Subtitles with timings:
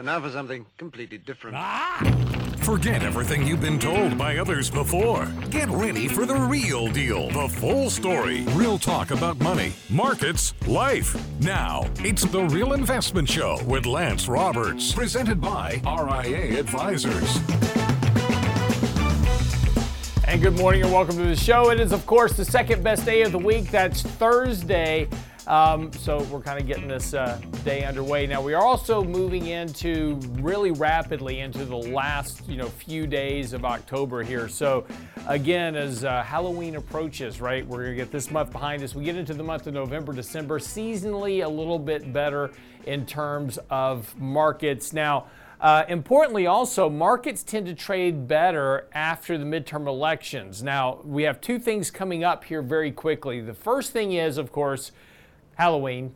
[0.00, 1.58] And now for something completely different.
[1.58, 2.00] Ah!
[2.62, 5.26] Forget everything you've been told by others before.
[5.50, 8.40] Get ready for the real deal, the full story.
[8.54, 11.14] Real talk about money, markets, life.
[11.40, 17.36] Now, it's the Real Investment Show with Lance Roberts, presented by RIA Advisors.
[20.26, 21.70] And good morning and welcome to the show.
[21.72, 23.70] It is, of course, the second best day of the week.
[23.70, 25.10] That's Thursday.
[25.50, 28.24] Um, so we're kind of getting this uh, day underway.
[28.24, 33.52] Now we are also moving into really rapidly into the last you know few days
[33.52, 34.48] of October here.
[34.48, 34.86] So
[35.26, 38.94] again, as uh, Halloween approaches, right, we're gonna get this month behind us.
[38.94, 42.52] We get into the month of November, December, seasonally a little bit better
[42.86, 44.92] in terms of markets.
[44.92, 45.26] Now.
[45.60, 50.62] Uh, importantly, also, markets tend to trade better after the midterm elections.
[50.62, 53.42] Now, we have two things coming up here very quickly.
[53.42, 54.90] The first thing is, of course,
[55.60, 56.14] Halloween.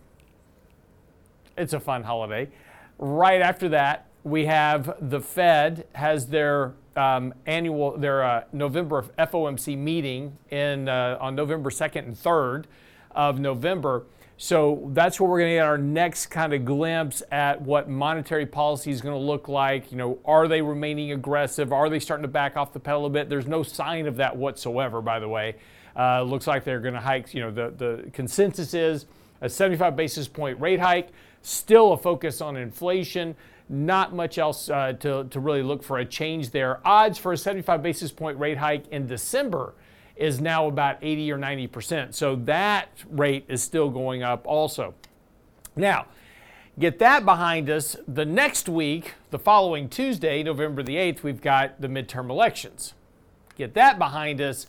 [1.58, 2.48] It's a fun holiday.
[2.96, 9.76] Right after that, we have the Fed has their um, annual, their uh, November FOMC
[9.76, 12.64] meeting in uh, on November 2nd and 3rd
[13.10, 14.06] of November.
[14.38, 18.46] So that's where we're going to get our next kind of glimpse at what monetary
[18.46, 19.92] policy is going to look like.
[19.92, 21.70] You know, are they remaining aggressive?
[21.70, 23.28] Are they starting to back off the pedal a bit?
[23.28, 25.56] There's no sign of that whatsoever, by the way.
[25.94, 27.34] Uh, looks like they're going to hike.
[27.34, 29.04] You know, the, the consensus is
[29.44, 31.08] a 75 basis point rate hike,
[31.42, 33.36] still a focus on inflation.
[33.68, 36.86] Not much else uh, to, to really look for a change there.
[36.86, 39.74] Odds for a 75 basis point rate hike in December
[40.16, 42.14] is now about 80 or 90%.
[42.14, 44.94] So that rate is still going up also.
[45.76, 46.06] Now,
[46.78, 47.96] get that behind us.
[48.06, 52.94] The next week, the following Tuesday, November the 8th, we've got the midterm elections.
[53.56, 54.66] Get that behind us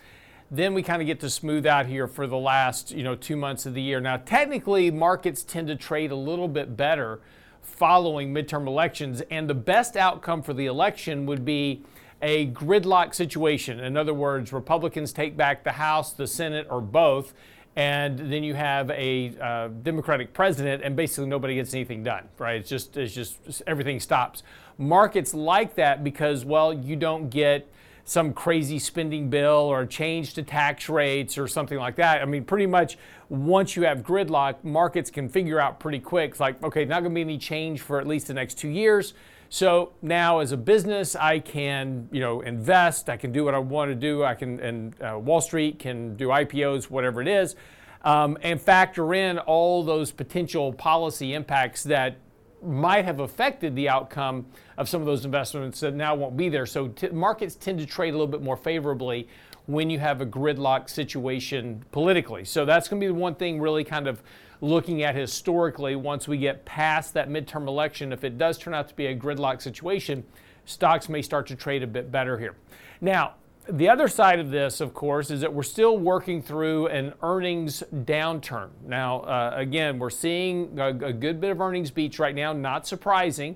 [0.55, 3.35] then we kind of get to smooth out here for the last you know two
[3.35, 3.99] months of the year.
[3.99, 7.19] Now, technically, markets tend to trade a little bit better
[7.61, 11.81] following midterm elections, and the best outcome for the election would be
[12.21, 13.79] a gridlock situation.
[13.79, 17.33] In other words, Republicans take back the House, the Senate, or both,
[17.75, 22.29] and then you have a uh, Democratic president, and basically nobody gets anything done.
[22.37, 22.57] Right?
[22.57, 24.43] It's just it's just everything stops.
[24.77, 27.69] Markets like that because well, you don't get
[28.05, 32.21] some crazy spending bill or a change to tax rates or something like that.
[32.21, 32.97] I mean, pretty much
[33.29, 36.31] once you have gridlock, markets can figure out pretty quick.
[36.31, 38.69] It's like, okay, not going to be any change for at least the next two
[38.69, 39.15] years.
[39.49, 43.09] So now, as a business, I can, you know, invest.
[43.09, 44.23] I can do what I want to do.
[44.23, 47.55] I can, and uh, Wall Street can do IPOs, whatever it is,
[48.03, 52.17] um, and factor in all those potential policy impacts that
[52.63, 54.45] might have affected the outcome
[54.77, 56.65] of some of those investments that now won't be there.
[56.65, 59.27] So t- markets tend to trade a little bit more favorably
[59.67, 62.45] when you have a gridlock situation politically.
[62.45, 64.21] So that's going to be the one thing really kind of
[64.61, 68.13] looking at historically once we get past that midterm election.
[68.13, 70.23] If it does turn out to be a gridlock situation,
[70.65, 72.55] stocks may start to trade a bit better here.
[73.01, 73.33] Now,
[73.69, 77.83] the other side of this, of course, is that we're still working through an earnings
[77.93, 78.69] downturn.
[78.85, 82.87] Now, uh, again, we're seeing a, a, good bit of earnings beats right now, not
[82.87, 83.55] surprising.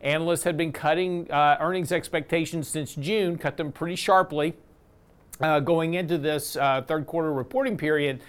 [0.00, 4.54] Analysts had been cutting uh, earnings expectations since June, cut them pretty sharply
[5.40, 8.22] uh, going into this uh, third quarter reporting period.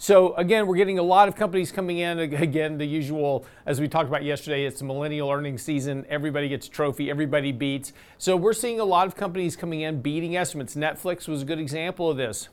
[0.00, 2.20] So again, we're getting a lot of companies coming in.
[2.20, 6.06] Again, the usual, as we talked about yesterday, it's the millennial earnings season.
[6.08, 7.92] Everybody gets a trophy, everybody beats.
[8.16, 10.76] So we're seeing a lot of companies coming in beating estimates.
[10.76, 12.48] Netflix was a good example of this.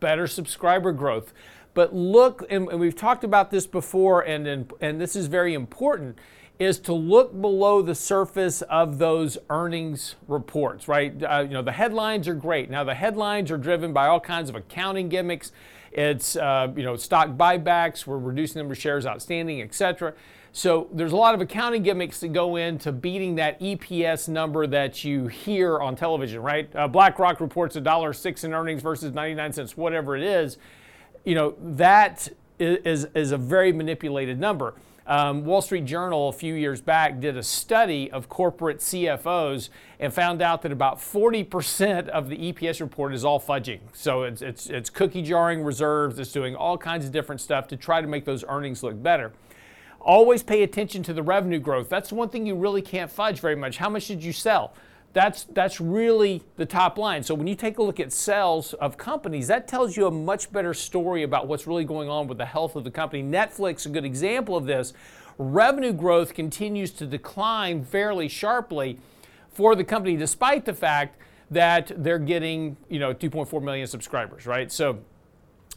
[0.00, 1.32] Better subscriber growth.
[1.72, 6.18] But look, and we've talked about this before, and, and, and this is very important
[6.58, 11.22] is to look below the surface of those earnings reports, right?
[11.22, 12.68] Uh, you know, the headlines are great.
[12.68, 15.52] Now, the headlines are driven by all kinds of accounting gimmicks.
[15.92, 20.14] It's uh, you know stock buybacks, we're reducing the number of shares outstanding, etc.
[20.52, 25.04] So there's a lot of accounting gimmicks that go into beating that EPS number that
[25.04, 26.74] you hear on television, right?
[26.74, 30.58] Uh, BlackRock reports a dollar six in earnings versus 99 cents, whatever it is.
[31.24, 32.28] You know that
[32.58, 34.74] is is a very manipulated number.
[35.08, 40.12] Um, Wall Street Journal a few years back did a study of corporate CFOs and
[40.12, 43.80] found out that about 40% of the EPS report is all fudging.
[43.94, 47.76] So it's, it's, it's cookie jarring reserves, it's doing all kinds of different stuff to
[47.76, 49.32] try to make those earnings look better.
[49.98, 51.88] Always pay attention to the revenue growth.
[51.88, 53.78] That's one thing you really can't fudge very much.
[53.78, 54.74] How much did you sell?
[55.14, 57.22] That's, that's really the top line.
[57.22, 60.52] So when you take a look at sales of companies, that tells you a much
[60.52, 63.22] better story about what's really going on with the health of the company.
[63.22, 64.92] Netflix, a good example of this.
[65.38, 68.98] Revenue growth continues to decline fairly sharply
[69.50, 71.16] for the company, despite the fact
[71.50, 74.70] that they're getting, you know, 2.4 million subscribers, right?
[74.70, 74.98] So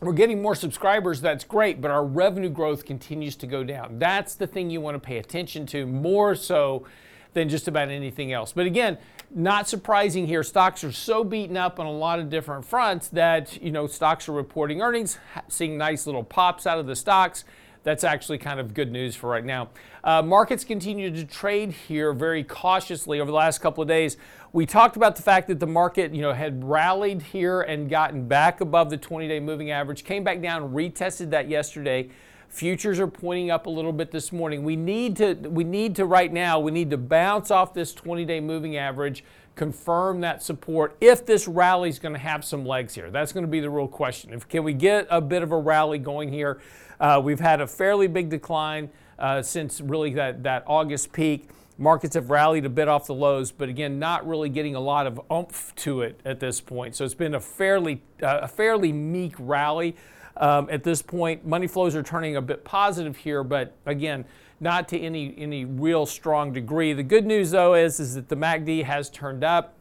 [0.02, 4.00] we're getting more subscribers, that's great, but our revenue growth continues to go down.
[4.00, 6.86] That's the thing you want to pay attention to more so
[7.34, 8.52] than just about anything else.
[8.52, 8.98] But again,
[9.34, 10.44] not surprising here.
[10.44, 14.28] Stocks are so beaten up on a lot of different fronts that, you know, stocks
[14.28, 15.18] are reporting earnings,
[15.48, 17.44] seeing nice little pops out of the stocks.
[17.84, 19.70] That's actually kind of good news for right now.
[20.04, 24.18] Uh, markets continue to trade here very cautiously over the last couple of days.
[24.54, 28.28] We talked about the fact that the market, you know, had rallied here and gotten
[28.28, 32.10] back above the 20-day moving average, came back down, retested that yesterday.
[32.52, 34.64] Futures are pointing up a little bit this morning.
[34.64, 38.42] We need to we need to right now, we need to bounce off this 20-day
[38.42, 39.24] moving average,
[39.56, 43.10] confirm that support if this rally is going to have some legs here.
[43.10, 44.34] That's going to be the real question.
[44.34, 46.60] If can we get a bit of a rally going here?
[47.00, 51.48] Uh, we've had a fairly big decline uh, since really that, that August peak.
[51.78, 55.08] Markets have rallied a bit off the lows, but again, not really getting a lot
[55.08, 56.98] of oomph to it at this point.
[56.98, 59.96] So it's been a fairly uh, a fairly meek rally.
[60.42, 64.26] Um, at this point, money flows are turning a bit positive here, but again,
[64.60, 66.94] not to any any real strong degree.
[66.94, 69.78] The good news though is is that the MACD has turned up,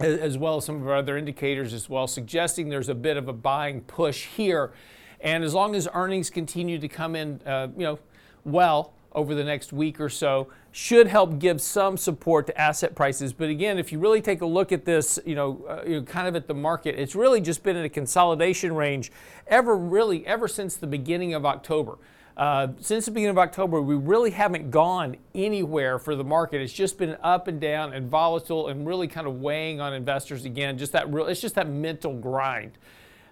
[0.00, 3.28] as well as some of our other indicators as well, suggesting there's a bit of
[3.28, 4.72] a buying push here.
[5.20, 7.98] And as long as earnings continue to come in, uh, you know,
[8.44, 13.32] well over the next week or so, should help give some support to asset prices.
[13.32, 16.02] But again, if you really take a look at this, you know, uh, you know,
[16.02, 19.10] kind of at the market, it's really just been in a consolidation range
[19.48, 21.98] ever really ever since the beginning of October.
[22.36, 26.60] Uh, since the beginning of October, we really haven't gone anywhere for the market.
[26.60, 30.44] It's just been up and down and volatile and really kind of weighing on investors
[30.44, 30.76] again.
[30.76, 32.72] Just that real, it's just that mental grind.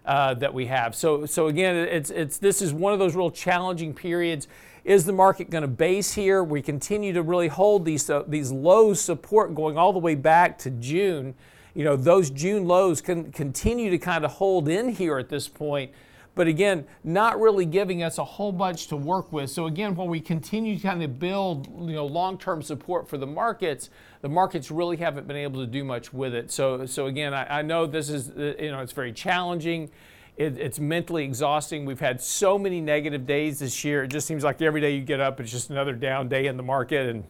[0.06, 0.94] Uh, that we have.
[0.94, 4.48] So, so again, it's, it's, this is one of those real challenging periods.
[4.84, 6.44] Is the market going to base here?
[6.44, 10.58] We continue to really hold these, uh, these lows support going all the way back
[10.58, 11.34] to June.
[11.74, 15.48] You know, those June lows can continue to kind of hold in here at this
[15.48, 15.90] point
[16.34, 19.50] but again, not really giving us a whole bunch to work with.
[19.50, 23.26] So again, when we continue to kind of build, you know, long-term support for the
[23.26, 23.90] markets,
[24.20, 26.50] the markets really haven't been able to do much with it.
[26.50, 29.90] So, so again, I, I know this is, uh, you know, it's very challenging.
[30.36, 31.84] It, it's mentally exhausting.
[31.84, 34.04] We've had so many negative days this year.
[34.04, 36.56] It just seems like every day you get up, it's just another down day in
[36.56, 37.24] the market, and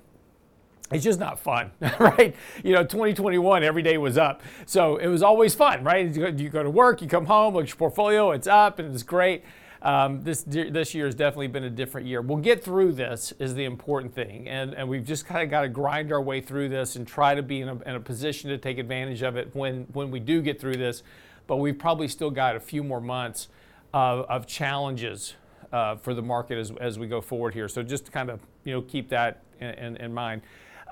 [0.91, 2.35] it's just not fun, right?
[2.63, 4.43] You know, 2021, every day was up.
[4.67, 6.15] So it was always fun, right?
[6.15, 9.03] You go to work, you come home, look at your portfolio, it's up, and it's
[9.03, 9.45] great.
[9.85, 12.23] Um, this this year has definitely been a different year.
[12.23, 15.61] We'll get through this is the important thing, and and we've just kind of got
[15.61, 18.49] to grind our way through this and try to be in a, in a position
[18.49, 21.03] to take advantage of it when when we do get through this.
[21.47, 23.49] But we've probably still got a few more months
[23.93, 25.35] of, of challenges
[25.73, 27.69] uh, for the market as as we go forward here.
[27.69, 30.43] So just to kind of you know keep that in, in, in mind.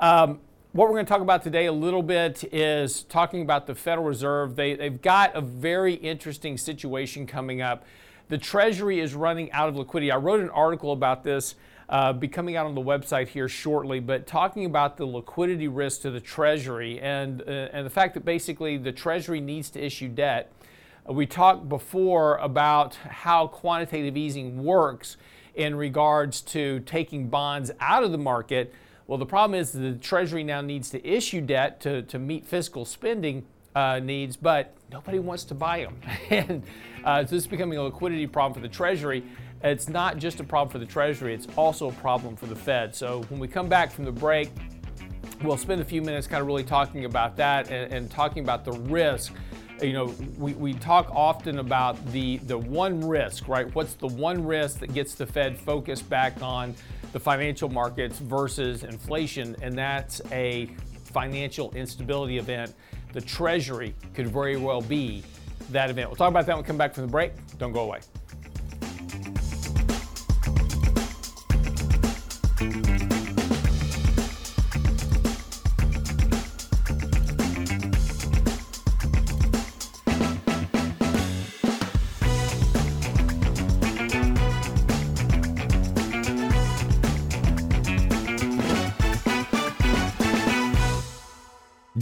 [0.01, 0.41] Um,
[0.73, 4.07] what we're going to talk about today a little bit is talking about the Federal
[4.07, 4.57] Reserve.
[4.57, 7.85] They, they've got a very interesting situation coming up.
[8.29, 10.11] The Treasury is running out of liquidity.
[10.11, 11.57] I wrote an article about this,
[11.93, 16.01] uh, be coming out on the website here shortly, but talking about the liquidity risk
[16.03, 20.09] to the Treasury and, uh, and the fact that basically the Treasury needs to issue
[20.09, 20.53] debt.
[21.09, 25.17] We talked before about how quantitative easing works
[25.55, 28.75] in regards to taking bonds out of the market
[29.07, 32.85] well, the problem is the Treasury now needs to issue debt to, to meet fiscal
[32.85, 36.01] spending uh, needs, but nobody wants to buy them.
[36.31, 36.63] and
[37.05, 39.25] uh, so this is becoming a liquidity problem for the Treasury.
[39.63, 42.95] It's not just a problem for the Treasury, it's also a problem for the Fed.
[42.95, 44.51] So when we come back from the break,
[45.43, 48.65] we'll spend a few minutes kind of really talking about that and, and talking about
[48.65, 49.33] the risk
[49.83, 53.73] you know, we, we talk often about the, the one risk, right?
[53.75, 56.75] What's the one risk that gets the Fed focused back on
[57.13, 60.67] the financial markets versus inflation, and that's a
[61.05, 62.75] financial instability event.
[63.13, 65.23] The Treasury could very well be
[65.71, 66.09] that event.
[66.09, 67.33] We'll talk about that when we come back from the break.
[67.59, 68.01] Don't go away.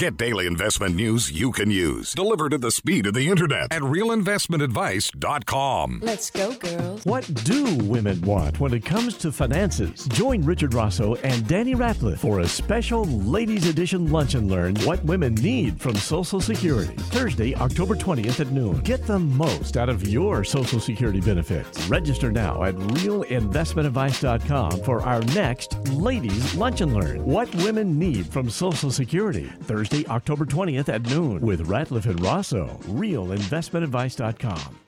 [0.00, 3.83] Get daily investment news you can use, delivered at the speed of the internet at
[3.83, 6.00] realinvestmentadvice.com.
[6.02, 7.04] Let's go, girls.
[7.04, 10.07] What do women want when it comes to finances?
[10.07, 15.04] Join Richard Rosso and Danny Ratliff for a special Ladies Edition Lunch and Learn What
[15.04, 16.95] Women Need from Social Security.
[16.95, 18.80] Thursday, October 20th at noon.
[18.80, 21.87] Get the most out of your Social Security benefits.
[21.88, 28.49] Register now at realinvestmentadvice.com for our next Ladies Lunch and Learn What Women Need from
[28.49, 29.52] Social Security.
[29.64, 34.78] Thursday, Thursday, October 20th at noon with Ratliff and Rosso, realinvestmentadvice.com.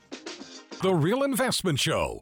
[0.81, 2.21] The Real Investment Show.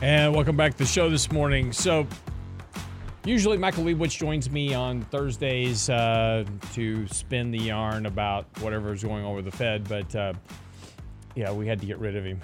[0.00, 1.72] And welcome back to the show this morning.
[1.72, 2.08] So,
[3.24, 9.24] usually Michael Lebowitz joins me on Thursdays uh, to spin the yarn about whatever's going
[9.24, 10.32] on with the Fed, but uh,
[11.34, 12.40] yeah, we had to get rid of him.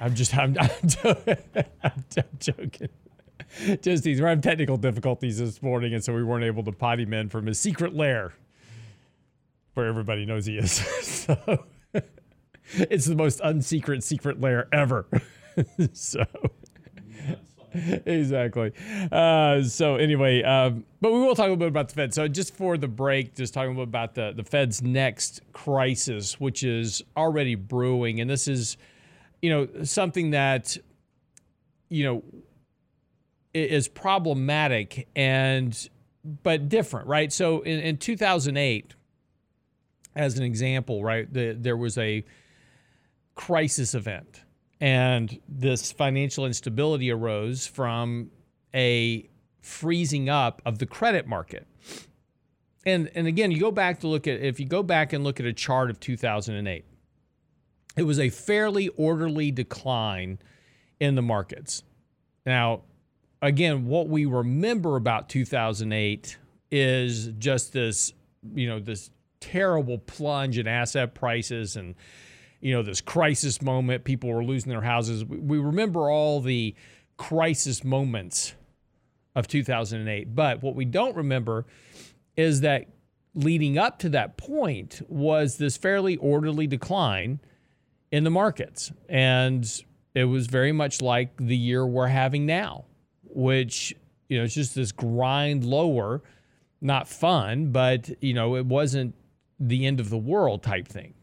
[0.00, 0.70] I'm just, I'm, I'm,
[1.82, 2.88] I'm joking.
[3.82, 7.12] Just he's having technical difficulties this morning, and so we weren't able to pot him
[7.12, 8.32] in from his secret lair,
[9.74, 10.72] where everybody knows he is.
[11.02, 11.64] so
[12.72, 15.06] it's the most unsecret secret lair ever.
[15.92, 16.24] so
[18.06, 18.72] exactly.
[19.12, 22.14] Uh, so anyway, um, but we will talk a little bit about the Fed.
[22.14, 26.40] So just for the break, just talking a little about the the Fed's next crisis,
[26.40, 28.76] which is already brewing, and this is,
[29.40, 30.76] you know, something that,
[31.88, 32.22] you know,
[33.54, 35.88] is problematic and
[36.42, 37.32] but different, right?
[37.32, 38.94] So in, in 2008,
[40.14, 42.24] as an example, right, the, there was a
[43.34, 44.42] crisis event
[44.80, 48.30] and this financial instability arose from
[48.74, 49.28] a
[49.60, 51.66] freezing up of the credit market.
[52.86, 55.38] And, and again, you go back to look at, if you go back and look
[55.38, 56.84] at a chart of 2008,
[57.96, 60.38] it was a fairly orderly decline
[60.98, 61.82] in the markets.
[62.46, 62.82] Now,
[63.42, 66.38] again, what we remember about 2008
[66.70, 68.14] is just this,
[68.54, 69.10] you know, this
[69.40, 71.94] terrible plunge in asset prices and
[72.60, 74.04] you know, this crisis moment.
[74.04, 75.24] People were losing their houses.
[75.24, 76.74] We remember all the
[77.16, 78.54] crisis moments
[79.34, 80.34] of 2008.
[80.34, 81.66] But what we don't remember
[82.36, 82.88] is that
[83.34, 87.40] leading up to that point was this fairly orderly decline
[88.10, 88.92] in the markets.
[89.08, 89.64] And
[90.14, 92.86] it was very much like the year we're having now,
[93.22, 93.94] which,
[94.28, 96.22] you know, it's just this grind lower,
[96.80, 99.14] not fun, but, you know, it wasn't
[99.60, 101.14] the end of the world type thing.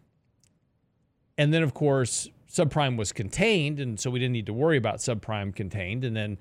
[1.37, 4.97] And then, of course, subprime was contained, and so we didn't need to worry about
[4.97, 6.03] subprime contained.
[6.03, 6.37] And then,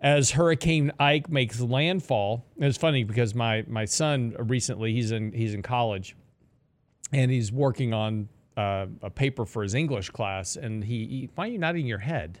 [0.00, 5.54] as Hurricane Ike makes landfall, it's funny because my my son recently he's in he's
[5.54, 6.16] in college,
[7.12, 11.46] and he's working on uh, a paper for his English class, and he, he why
[11.46, 12.40] are you nodding your head?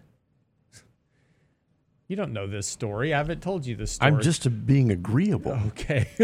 [2.08, 3.12] You don't know this story.
[3.12, 4.12] I haven't told you this story.
[4.12, 5.58] I'm just being agreeable.
[5.68, 6.06] Okay.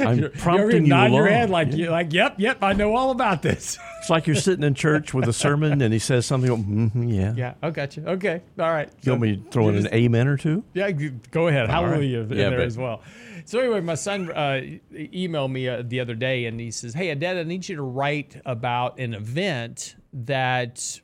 [0.00, 1.76] I'm you're, prompting you're you nod your head like Yeah.
[1.76, 3.76] you like yep yep I know all about this.
[4.06, 6.48] It's like you're sitting in church with a sermon and he says something.
[6.48, 7.32] Mm-hmm, yeah.
[7.36, 7.54] yeah.
[7.60, 8.08] Oh, gotcha.
[8.08, 8.40] Okay.
[8.56, 8.88] All right.
[9.02, 10.62] You want me to throw in you an amen or two?
[10.74, 11.68] Yeah, go ahead.
[11.70, 11.90] All right.
[11.90, 13.02] Hallelujah in Yeah, there but- as well.
[13.46, 14.60] So anyway, my son uh,
[14.92, 17.82] emailed me uh, the other day, and he says, "Hey, Dad, I need you to
[17.82, 21.00] write about an event that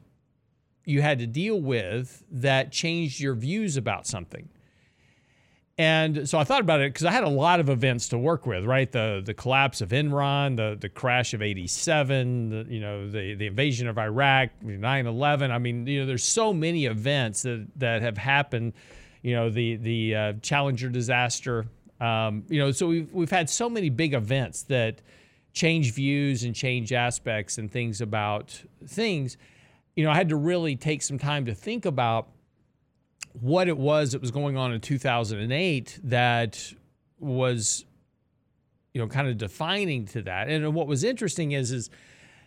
[0.85, 4.49] you had to deal with that changed your views about something."
[5.79, 8.47] And so I thought about it because I had a lot of events to work
[8.47, 8.91] with, right?
[8.91, 13.47] The the collapse of Enron, the the crash of '87, the, you know, the the
[13.47, 15.51] invasion of Iraq, 9/11.
[15.51, 18.75] I mean, you know, there's so many events that that have happened.
[19.23, 21.67] You know, the the uh, Challenger disaster.
[22.01, 25.01] Um, you know, so we've we've had so many big events that
[25.55, 29.39] change views and change aspects and things about things.
[29.97, 32.29] You know, I had to really take some time to think about
[33.33, 36.73] what it was that was going on in 2008 that
[37.19, 37.85] was
[38.93, 40.49] you know kind of defining to that.
[40.49, 41.91] And uh, what was interesting is is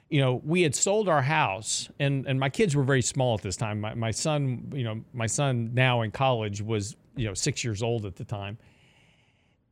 [0.10, 3.42] you know we had sold our house and and my kids were very small at
[3.42, 3.82] this time.
[3.82, 7.82] My, my son you know my son now in college was you know six years
[7.82, 8.58] old at the time.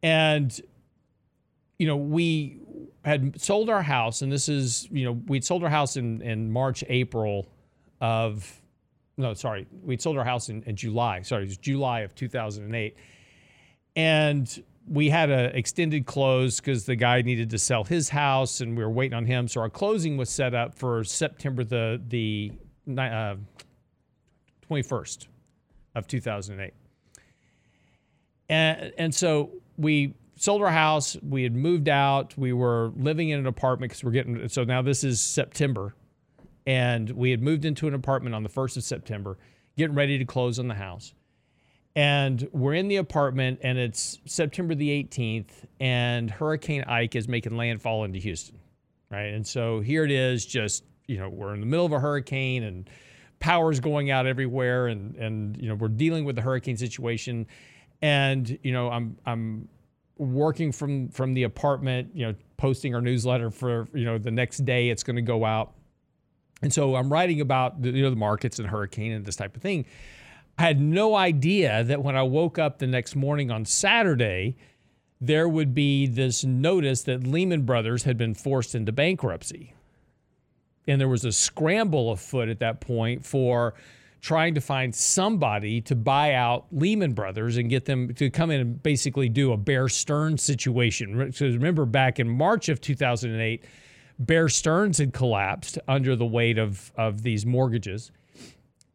[0.01, 0.60] And
[1.77, 2.60] you know we
[3.06, 6.50] had sold our house and this is you know we'd sold our house in in
[6.50, 7.48] march april
[8.03, 8.62] of
[9.15, 11.22] no, sorry, we'd sold our house in, in July.
[11.22, 12.98] Sorry, it was July of 2008.
[13.95, 18.75] And we had an extended close because the guy needed to sell his house and
[18.75, 19.48] we were waiting on him.
[19.48, 22.51] So our closing was set up for September the, the
[22.89, 23.36] uh,
[24.69, 25.27] 21st
[25.95, 26.74] of 2008.
[28.50, 31.15] And, and so we sold our house.
[31.22, 32.38] We had moved out.
[32.38, 35.93] We were living in an apartment because we're getting, so now this is September
[36.65, 39.38] and we had moved into an apartment on the 1st of September,
[39.77, 41.13] getting ready to close on the house.
[41.96, 47.55] And we're in the apartment, and it's September the 18th, and Hurricane Ike is making
[47.55, 48.58] landfall into Houston,
[49.12, 49.34] right?
[49.34, 52.63] And so here it is, just, you know, we're in the middle of a hurricane,
[52.63, 52.89] and
[53.39, 57.46] power's going out everywhere, and, and you know, we're dealing with the hurricane situation.
[58.01, 59.70] And, you know, I'm, I'm,
[60.17, 64.60] working from from the apartment you know posting our newsletter for you know the next
[64.60, 65.74] day it's going to go out
[66.63, 69.55] and so I'm writing about the, you know the markets and hurricane and this type
[69.55, 69.86] of thing.
[70.58, 74.55] I had no idea that when I woke up the next morning on Saturday,
[75.20, 79.74] there would be this notice that Lehman Brothers had been forced into bankruptcy.
[80.88, 83.74] And there was a scramble afoot at that point for
[84.22, 88.62] trying to find somebody to buy out Lehman Brothers and get them to come in
[88.62, 91.32] and basically do a Bear Stearns situation.
[91.34, 93.65] So remember back in March of 2008,
[94.20, 98.12] Bear Stearns had collapsed under the weight of, of these mortgages,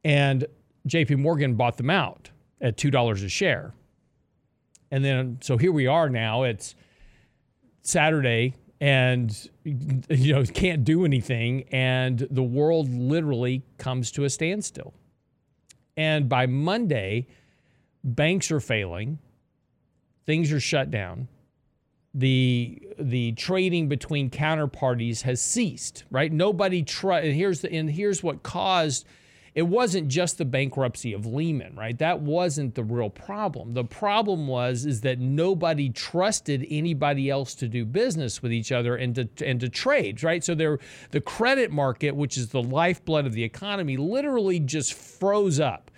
[0.04, 0.46] and
[0.86, 3.74] JP Morgan bought them out at $2 a share.
[4.90, 6.44] And then, so here we are now.
[6.44, 6.74] It's
[7.82, 14.94] Saturday, and you know can't do anything, and the world literally comes to a standstill.
[15.96, 17.26] And by Monday,
[18.04, 19.18] banks are failing,
[20.26, 21.28] things are shut down.
[22.18, 26.32] The the trading between counterparties has ceased, right?
[26.32, 29.06] Nobody try and here's the and here's what caused
[29.54, 31.98] it wasn't just the bankruptcy of Lehman, right?
[31.98, 33.74] That wasn't the real problem.
[33.74, 38.94] The problem was is that nobody trusted anybody else to do business with each other
[38.94, 40.44] and to and to trade, right?
[40.44, 40.78] So there
[41.10, 45.90] the credit market, which is the lifeblood of the economy, literally just froze up.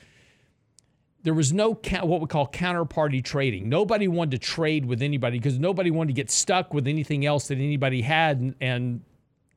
[1.22, 3.68] There was no what we call counterparty trading.
[3.68, 7.48] Nobody wanted to trade with anybody because nobody wanted to get stuck with anything else
[7.48, 9.02] that anybody had and, and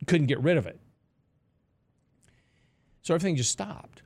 [0.06, 0.80] couldn't get rid of it.
[3.02, 4.02] So everything just stopped.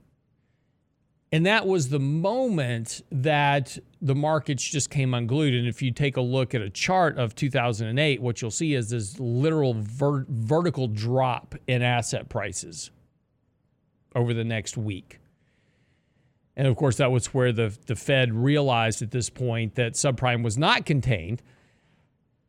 [1.31, 5.53] And that was the moment that the markets just came unglued.
[5.53, 8.89] And if you take a look at a chart of 2008, what you'll see is
[8.89, 12.91] this literal ver- vertical drop in asset prices
[14.15, 15.19] over the next week.
[16.57, 20.43] And of course, that was where the, the Fed realized at this point that subprime
[20.43, 21.43] was not contained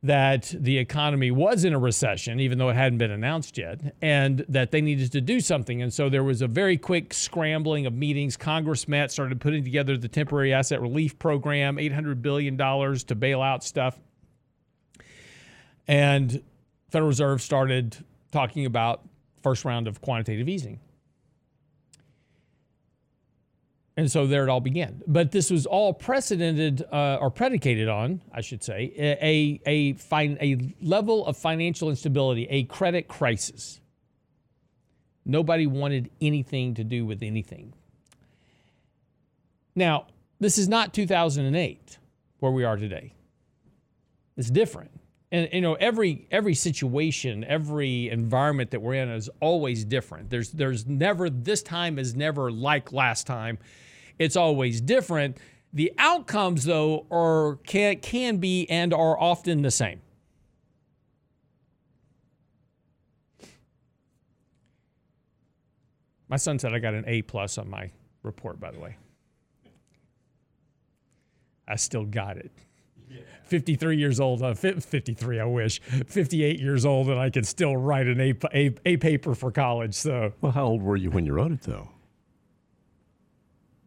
[0.02, 4.46] that the economy was in a recession, even though it hadn't been announced yet, and
[4.48, 5.82] that they needed to do something.
[5.82, 8.36] And so there was a very quick scrambling of meetings.
[8.36, 13.62] Congress met, started putting together the temporary asset relief program, $800 billion to bail out
[13.62, 13.98] stuff.
[15.86, 16.42] And
[16.90, 17.96] Federal Reserve started
[18.33, 19.02] talking about
[19.42, 20.80] first round of quantitative easing.
[23.98, 25.02] And so there it all began.
[25.08, 30.38] But this was all precedented uh, or predicated on, I should say, a, a, fin-
[30.40, 33.80] a level of financial instability, a credit crisis.
[35.24, 37.74] Nobody wanted anything to do with anything.
[39.74, 40.06] Now,
[40.38, 41.98] this is not 2008
[42.38, 43.14] where we are today.
[44.37, 44.92] It's different.
[45.32, 50.30] And you know, every every situation, every environment that we're in is always different.
[50.30, 53.58] There's there's never this time is never like last time
[54.18, 55.37] it's always different.
[55.72, 60.00] The outcomes, though, are can, can be and are often the same.
[66.28, 67.90] My son said I got an A plus on my
[68.22, 68.96] report, by the way.
[71.66, 72.50] I still got it.
[73.44, 75.81] 53 years old, uh, 53, I wish.
[75.81, 79.94] 58 years old, and I can still write an A, A, A paper for college.
[79.94, 81.88] So, well, how old were you when you wrote it, though?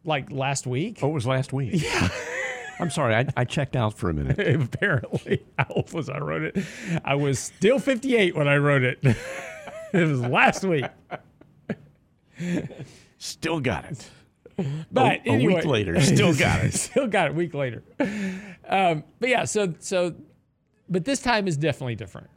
[0.04, 1.00] Like last week.
[1.02, 1.82] Oh, it was last week.
[1.82, 2.10] Yeah.
[2.80, 4.40] I'm sorry, I, I, checked out for a minute.
[4.74, 6.66] Apparently, how old was I wrote it?
[7.06, 9.00] I was still 58 when I wrote it.
[9.94, 10.86] it was last week.
[13.20, 14.10] Still got it.
[14.92, 16.74] But a, anyway, week later, still got it.
[16.74, 17.32] still got it.
[17.32, 17.84] A week later.
[18.68, 20.16] Um, but yeah, so so,
[20.90, 22.30] but this time is definitely different,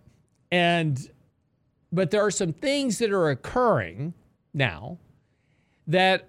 [0.53, 1.11] and
[1.92, 4.14] but there are some things that are occurring
[4.53, 4.98] now
[5.87, 6.29] that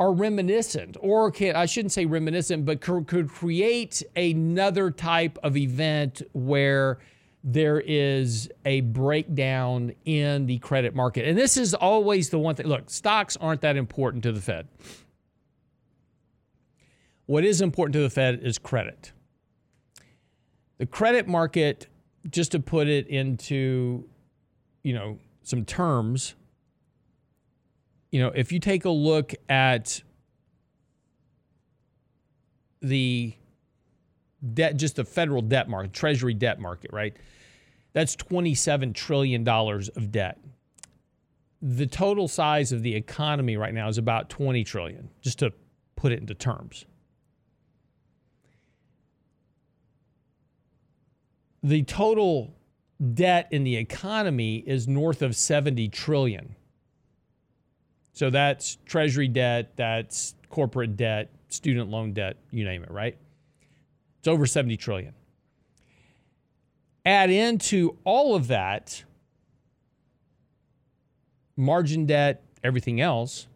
[0.00, 5.58] are reminiscent, or can, I shouldn't say reminiscent, but could, could create another type of
[5.58, 6.98] event where
[7.44, 11.28] there is a breakdown in the credit market.
[11.28, 12.66] And this is always the one thing.
[12.66, 14.68] Look, stocks aren't that important to the Fed.
[17.26, 19.12] What is important to the Fed is credit.
[20.78, 21.88] The credit market,
[22.30, 24.08] just to put it into,
[24.82, 26.34] you know, some terms,
[28.10, 30.02] you know, if you take a look at
[32.82, 33.34] the
[34.54, 37.16] debt, just the federal debt market, treasury debt market, right?
[37.92, 40.38] That's $27 trillion of debt.
[41.62, 45.52] The total size of the economy right now is about 20 trillion, just to
[45.94, 46.86] put it into terms.
[51.62, 52.54] The total
[53.12, 56.56] debt in the economy is north of 70 trillion.
[58.20, 63.16] So that's treasury debt, that's corporate debt, student loan debt, you name it, right?
[64.18, 65.14] It's over 70 trillion.
[67.06, 69.04] Add into all of that
[71.56, 73.46] margin debt, everything else,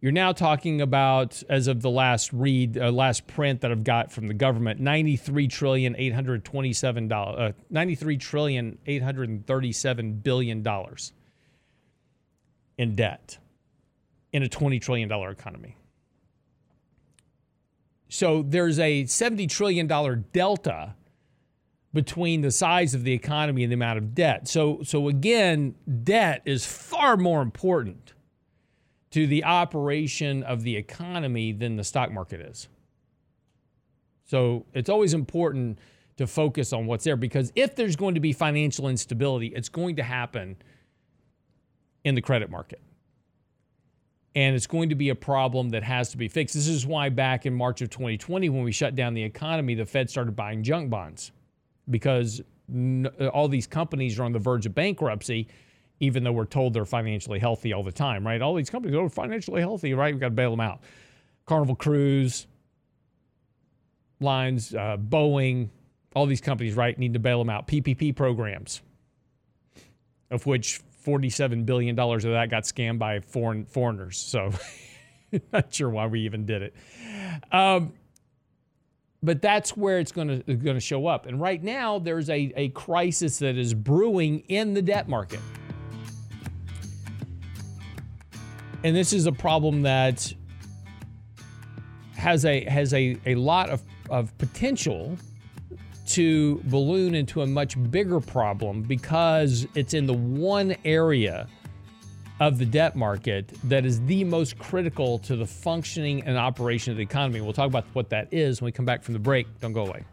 [0.00, 4.10] you're now talking about, as of the last read, uh, last print that I've got
[4.10, 11.12] from the government, 93 trillion 827 dollars, uh, 93 trillion 837 billion dollars
[12.82, 13.38] in debt.
[14.32, 15.76] in a $20 trillion economy.
[18.08, 19.86] So there's a $70 trillion
[20.32, 20.94] delta
[21.92, 24.48] between the size of the economy and the amount of debt.
[24.48, 28.14] So, so again, debt is far more important
[29.10, 32.68] to the operation of the economy than the stock market is.
[34.24, 35.78] So it's always important
[36.16, 39.96] to focus on what's there because if there's going to be financial instability, it's going
[39.96, 40.56] to happen
[42.04, 42.80] in the credit market.
[44.34, 46.54] And it's going to be a problem that has to be fixed.
[46.54, 49.84] This is why back in March of 2020, when we shut down the economy, the
[49.84, 51.32] Fed started buying junk bonds
[51.90, 52.40] because
[53.32, 55.48] all these companies are on the verge of bankruptcy,
[56.00, 58.40] even though we're told they're financially healthy all the time, right?
[58.40, 60.14] All these companies are financially healthy, right?
[60.14, 60.80] We've got to bail them out.
[61.44, 62.46] Carnival Cruise,
[64.20, 65.68] Lines, uh, Boeing,
[66.14, 67.66] all these companies, right, need to bail them out.
[67.66, 68.80] PPP programs,
[70.30, 74.18] of which $47 billion of that got scammed by foreign foreigners.
[74.18, 74.52] So,
[75.52, 76.74] not sure why we even did it.
[77.50, 77.92] Um,
[79.22, 81.26] but that's where it's going to going to show up.
[81.26, 85.40] And right now, there's a, a crisis that is brewing in the debt market.
[88.84, 90.32] And this is a problem that
[92.16, 95.16] has a has a, a lot of, of potential
[96.08, 101.46] to balloon into a much bigger problem because it's in the one area
[102.40, 106.96] of the debt market that is the most critical to the functioning and operation of
[106.96, 107.40] the economy.
[107.40, 109.46] We'll talk about what that is when we come back from the break.
[109.60, 110.04] Don't go away.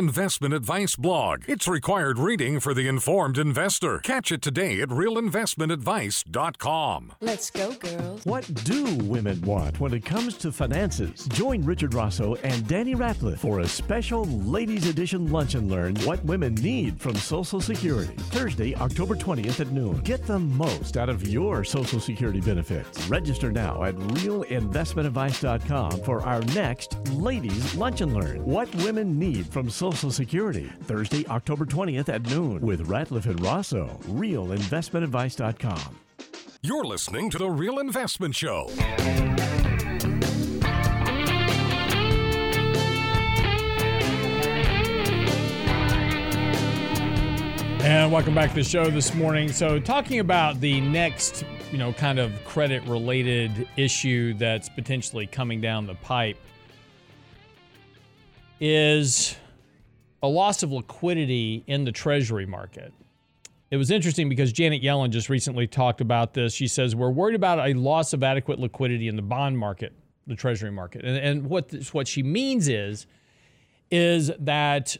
[0.00, 1.42] Investment Advice blog.
[1.46, 3.98] It's required reading for the informed investor.
[3.98, 7.12] Catch it today at realinvestmentadvice.com.
[7.20, 8.24] Let's go, girls.
[8.24, 11.26] What do women want when it comes to finances?
[11.26, 16.24] Join Richard Rosso and Danny Ratliff for a special Ladies Edition Lunch and Learn What
[16.24, 18.14] Women Need from Social Security.
[18.30, 20.00] Thursday, October 20th at noon.
[20.00, 23.06] Get the most out of your Social Security benefits.
[23.06, 29.68] Register now at realinvestmentadvice.com for our next Ladies Lunch and Learn What Women Need from
[29.68, 35.98] Social Security, Thursday, October 20th at noon with Ratliff and Rosso, realinvestmentadvice.com.
[36.62, 38.70] You're listening to The Real Investment Show.
[47.82, 49.50] And welcome back to the show this morning.
[49.50, 55.60] So, talking about the next, you know, kind of credit related issue that's potentially coming
[55.60, 56.36] down the pipe
[58.60, 59.34] is
[60.22, 62.92] a loss of liquidity in the treasury market.
[63.70, 66.52] It was interesting because Janet Yellen just recently talked about this.
[66.52, 69.92] She says, We're worried about a loss of adequate liquidity in the bond market,
[70.26, 71.04] the treasury market.
[71.04, 73.06] And, and what, this, what she means is,
[73.90, 74.96] is that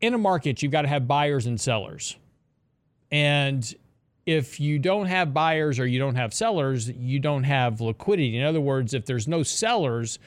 [0.00, 2.16] in a market, you've got to have buyers and sellers.
[3.10, 3.74] And
[4.26, 8.36] if you don't have buyers or you don't have sellers, you don't have liquidity.
[8.36, 10.18] In other words, if there's no sellers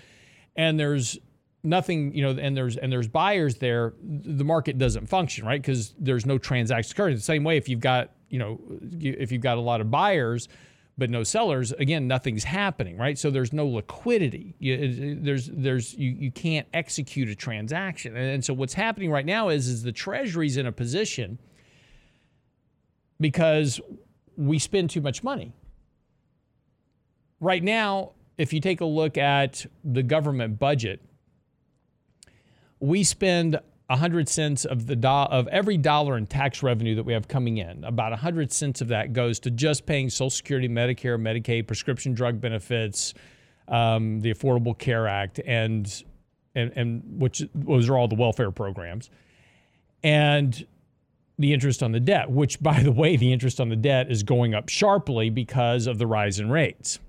[0.56, 1.18] and there's
[1.64, 5.62] nothing, you know, and there's and there's buyers there, the market doesn't function, right?
[5.62, 7.16] Because there's no transaction occurring.
[7.16, 8.60] The same way, if you've got, you know,
[9.00, 10.50] if you've got a lot of buyers
[10.96, 13.18] but no sellers, again, nothing's happening, right?
[13.18, 14.56] So there's no liquidity.
[14.60, 19.26] You, there's there's you, you can't execute a transaction, and, and so what's happening right
[19.26, 21.40] now is is the Treasury's in a position
[23.20, 23.82] because
[24.38, 25.54] we spend too much money.
[27.40, 31.02] Right now, if you take a look at the government budget
[32.84, 37.14] we spend 100 cents of the do- of every dollar in tax revenue that we
[37.14, 37.82] have coming in.
[37.86, 42.42] About 100 cents of that goes to just paying Social Security, Medicare, Medicaid, prescription drug
[42.42, 43.14] benefits,
[43.70, 46.04] um, the Affordable Care Act, and
[46.56, 49.10] and and which those are all the welfare programs,
[50.04, 50.68] and
[51.40, 52.30] the interest on the debt.
[52.30, 56.00] Which, by the way, the interest on the debt is going up sharply because of
[56.00, 57.00] the rise in rates,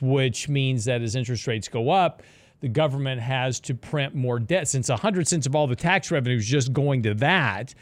[0.00, 2.24] which means that as interest rates go up
[2.62, 4.68] the government has to print more debt.
[4.68, 7.74] Since 100 cents of all the tax revenue is just going to that,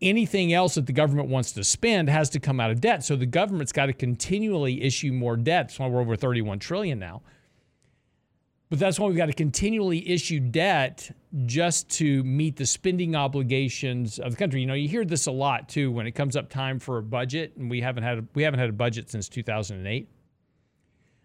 [0.00, 3.04] anything else that the government wants to spend has to come out of debt.
[3.04, 5.66] So the government's got to continually issue more debt.
[5.66, 7.22] That's why we're over 31 trillion now.
[8.70, 11.10] But that's why we've got to continually issue debt
[11.44, 14.60] just to meet the spending obligations of the country.
[14.60, 17.02] You know, you hear this a lot too when it comes up time for a
[17.02, 20.08] budget, and we haven't had a, we haven't had a budget since 2008.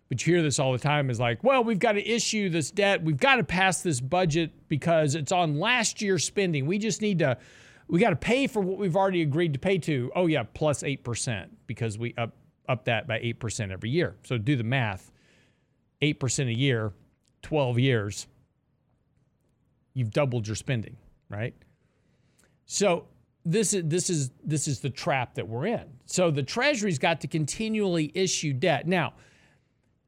[0.10, 2.70] But you hear this all the time is like, well, we've got to issue this
[2.70, 3.04] debt.
[3.04, 6.68] We've got to pass this budget because it's on last year's spending.
[6.68, 7.38] We just need to,
[7.88, 10.12] we got to pay for what we've already agreed to pay to.
[10.16, 12.36] Oh yeah, plus plus eight percent because we up
[12.68, 14.16] up that by eight percent every year.
[14.24, 15.12] So do the math.
[16.02, 16.94] Eight percent a year
[17.46, 18.26] 12 years,
[19.94, 20.98] you've doubled your spending,
[21.30, 21.54] right?
[22.66, 23.06] So
[23.46, 25.86] this is this is this is the trap that we're in.
[26.08, 28.88] So the Treasury's got to continually issue debt.
[28.88, 29.14] Now,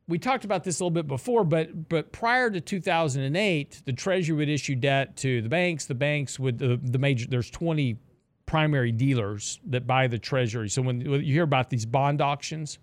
[0.08, 4.36] we talked about this a little bit before, but but prior to 2008, the Treasury
[4.36, 5.86] would issue debt to the banks.
[5.86, 7.98] The banks would the, the major there's 20
[8.46, 10.70] primary dealers that buy the Treasury.
[10.70, 12.80] So when you hear about these bond auctions,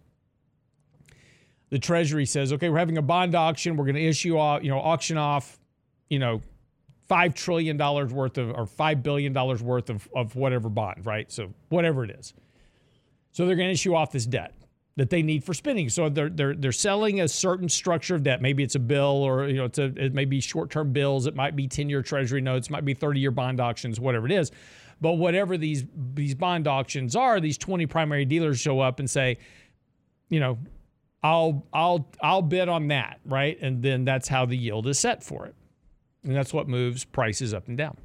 [1.70, 3.76] the Treasury says, okay, we're having a bond auction.
[3.76, 5.58] We're going to issue, off, you know, auction off,
[6.10, 6.42] you know,
[7.08, 11.32] five trillion dollars worth of or five billion dollars worth of, of whatever bond, right?
[11.32, 12.34] So whatever it is.
[13.32, 14.54] So they're going to issue off this debt
[14.96, 15.88] that they need for spending.
[15.88, 18.40] So they're they're they're selling a certain structure of debt.
[18.40, 21.34] Maybe it's a bill or you know it's a it may be short-term bills, it
[21.34, 24.52] might be 10-year treasury notes, might be 30-year bond auctions, whatever it is.
[25.00, 29.38] But whatever these these bond auctions are, these 20 primary dealers show up and say,
[30.28, 30.58] you know,
[31.22, 33.60] I'll I'll I'll bid on that, right?
[33.60, 35.54] And then that's how the yield is set for it.
[36.22, 37.96] And that's what moves prices up and down.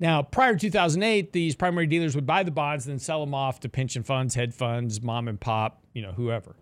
[0.00, 3.60] Now, prior to 2008, these primary dealers would buy the bonds then sell them off
[3.60, 6.54] to pension funds, hedge funds, mom and pop, you know, whoever.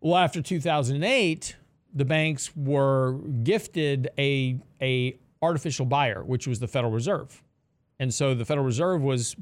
[0.00, 1.56] Well, after 2008,
[1.94, 7.42] the banks were gifted a a artificial buyer, which was the Federal Reserve.
[7.98, 9.36] And so the Federal Reserve was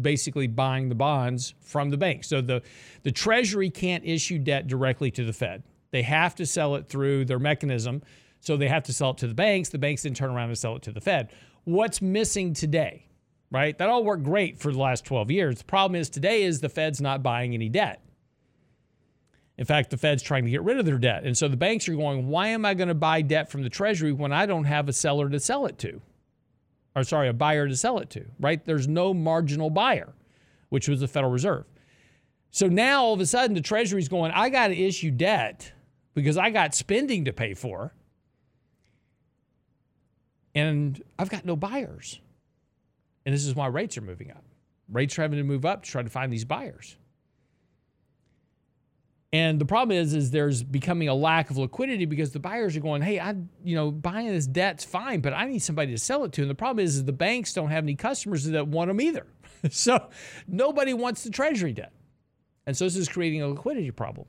[0.00, 2.24] basically buying the bonds from the bank.
[2.24, 2.62] So the,
[3.02, 5.62] the Treasury can't issue debt directly to the Fed.
[5.90, 8.02] They have to sell it through their mechanism.
[8.40, 9.70] So they have to sell it to the banks.
[9.70, 11.30] The banks then turn around and sell it to the Fed.
[11.68, 13.06] What's missing today?
[13.50, 13.76] Right?
[13.78, 15.58] That all worked great for the last 12 years.
[15.58, 18.02] The problem is today is the Fed's not buying any debt.
[19.56, 21.24] In fact, the Fed's trying to get rid of their debt.
[21.24, 23.70] And so the banks are going, why am I going to buy debt from the
[23.70, 26.00] Treasury when I don't have a seller to sell it to?
[26.98, 28.64] or sorry, a buyer to sell it to, right?
[28.64, 30.12] There's no marginal buyer,
[30.68, 31.64] which was the Federal Reserve.
[32.50, 35.72] So now all of a sudden the Treasury's going, I got to issue debt
[36.14, 37.94] because I got spending to pay for.
[40.58, 42.20] And I've got no buyers.
[43.24, 44.42] And this is why rates are moving up.
[44.90, 46.96] Rates are having to move up to try to find these buyers.
[49.32, 52.80] And the problem is, is there's becoming a lack of liquidity because the buyers are
[52.80, 56.24] going, hey, I, you know, buying this debt's fine, but I need somebody to sell
[56.24, 56.42] it to.
[56.42, 59.26] And the problem is, is the banks don't have any customers that want them either.
[59.70, 60.08] so
[60.48, 61.92] nobody wants the treasury debt.
[62.66, 64.26] And so this is creating a liquidity problem.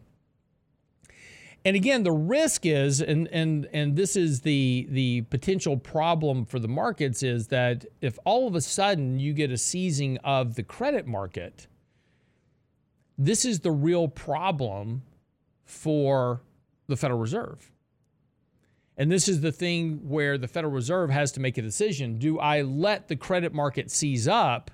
[1.66, 6.58] And again, the risk is, and and and this is the the potential problem for
[6.58, 10.64] the markets is that if all of a sudden you get a seizing of the
[10.64, 11.68] credit market,
[13.18, 15.04] this is the real problem
[15.66, 16.42] for
[16.88, 17.72] the Federal Reserve.
[18.98, 22.18] And this is the thing where the Federal Reserve has to make a decision.
[22.20, 24.72] Do I let the credit market seize up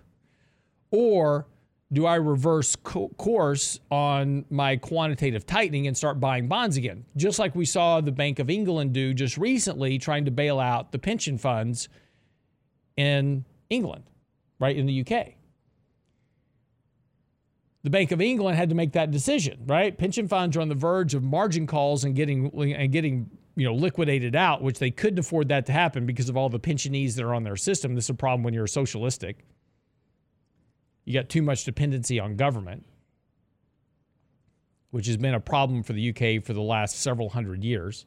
[0.92, 1.48] or
[1.94, 7.06] do I reverse co- course on my quantitative tightening and start buying bonds again?
[7.16, 10.92] Just like we saw the Bank of England do just recently, trying to bail out
[10.92, 11.88] the pension funds
[12.98, 14.04] in England,
[14.60, 15.36] right, in the UK
[17.86, 19.96] the Bank of England had to make that decision, right?
[19.96, 23.76] Pension funds are on the verge of margin calls and getting and getting you know
[23.76, 27.24] liquidated out, which they couldn't afford that to happen because of all the pensionees that
[27.24, 27.94] are on their system.
[27.94, 29.46] This is a problem when you're socialistic.
[31.06, 32.86] You got too much dependency on government,
[34.90, 38.06] which has been a problem for the UK for the last several hundred years,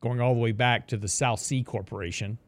[0.00, 2.38] going all the way back to the South Sea Corporation.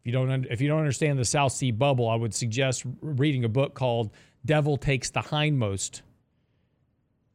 [0.00, 3.44] If you don't if you don't understand the South Sea bubble, I would suggest reading
[3.44, 4.10] a book called
[4.44, 6.02] devil takes the hindmost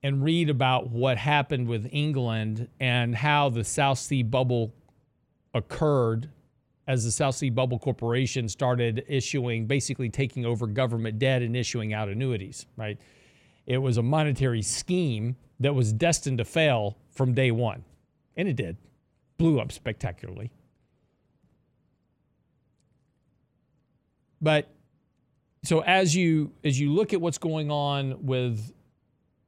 [0.03, 4.73] and read about what happened with England and how the South Sea bubble
[5.53, 6.29] occurred
[6.87, 11.93] as the South Sea Bubble Corporation started issuing, basically taking over government debt and issuing
[11.93, 12.99] out annuities, right?
[13.65, 17.83] It was a monetary scheme that was destined to fail from day one.
[18.35, 18.75] And it did,
[19.37, 20.51] blew up spectacularly.
[24.41, 24.69] But
[25.63, 28.73] so as you as you look at what's going on with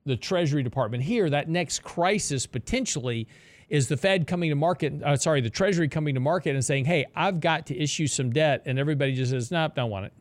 [0.06, 3.28] the Treasury Department here, that next crisis potentially
[3.70, 5.02] is the Fed coming to market.
[5.04, 8.32] Uh, sorry, the Treasury coming to market and saying, "Hey, I've got to issue some
[8.32, 10.14] debt," and everybody just says, "Nope, don't want it."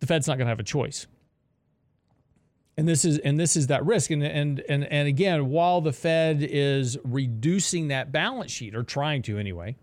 [0.00, 1.06] The Fed's not going to have a choice.
[2.76, 4.12] And this is and this is that risk.
[4.12, 9.22] And and and and again, while the Fed is reducing that balance sheet or trying
[9.22, 9.76] to anyway,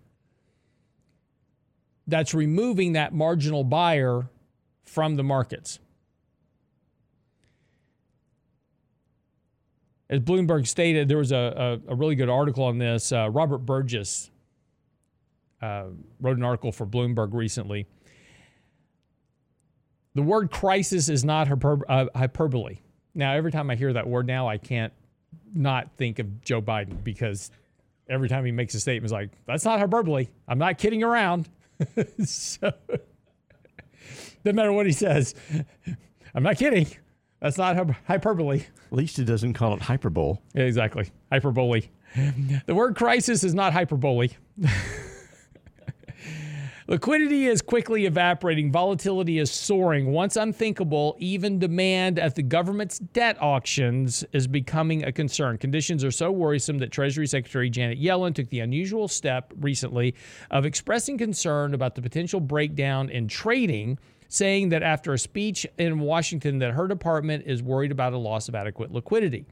[2.07, 4.29] that's removing that marginal buyer
[4.83, 5.79] from the markets.
[10.15, 13.12] As Bloomberg stated, there was a, a, a really good article on this.
[13.12, 14.32] Uh, Robert Burgess
[15.62, 15.88] uh,
[16.21, 17.86] wrote an article for Bloomberg recently.
[20.13, 22.78] The word crisis is not hyper, uh, hyperbole.
[23.13, 24.93] Now, every time I hear that word now, I can't
[25.54, 27.51] not think of Joe Biden because
[28.08, 30.30] every time he makes a statement, it's like, that's not hyperbole.
[30.47, 31.49] I'm not kidding around.
[32.23, 32.71] so,
[34.45, 35.36] doesn't matter what he says.
[36.34, 36.88] I'm not kidding.
[37.41, 37.76] That's not
[38.08, 38.62] hyperbole.
[38.91, 40.38] At least it doesn't call it hyperbole.
[40.54, 41.12] Yeah, exactly.
[41.32, 41.84] Hyperbole.
[42.65, 44.30] The word crisis is not hyperbole.
[46.88, 48.71] Liquidity is quickly evaporating.
[48.71, 50.12] Volatility is soaring.
[50.12, 55.58] Once unthinkable, even demand at the government's debt auctions is becoming a concern.
[55.58, 60.13] Conditions are so worrisome that Treasury Secretary Janet Yellen took the unusual step recently
[60.52, 63.98] of expressing concern about the potential breakdown in trading
[64.36, 68.50] saying that after a speech in Washington that her department is worried about a loss
[68.50, 69.45] of adequate liquidity.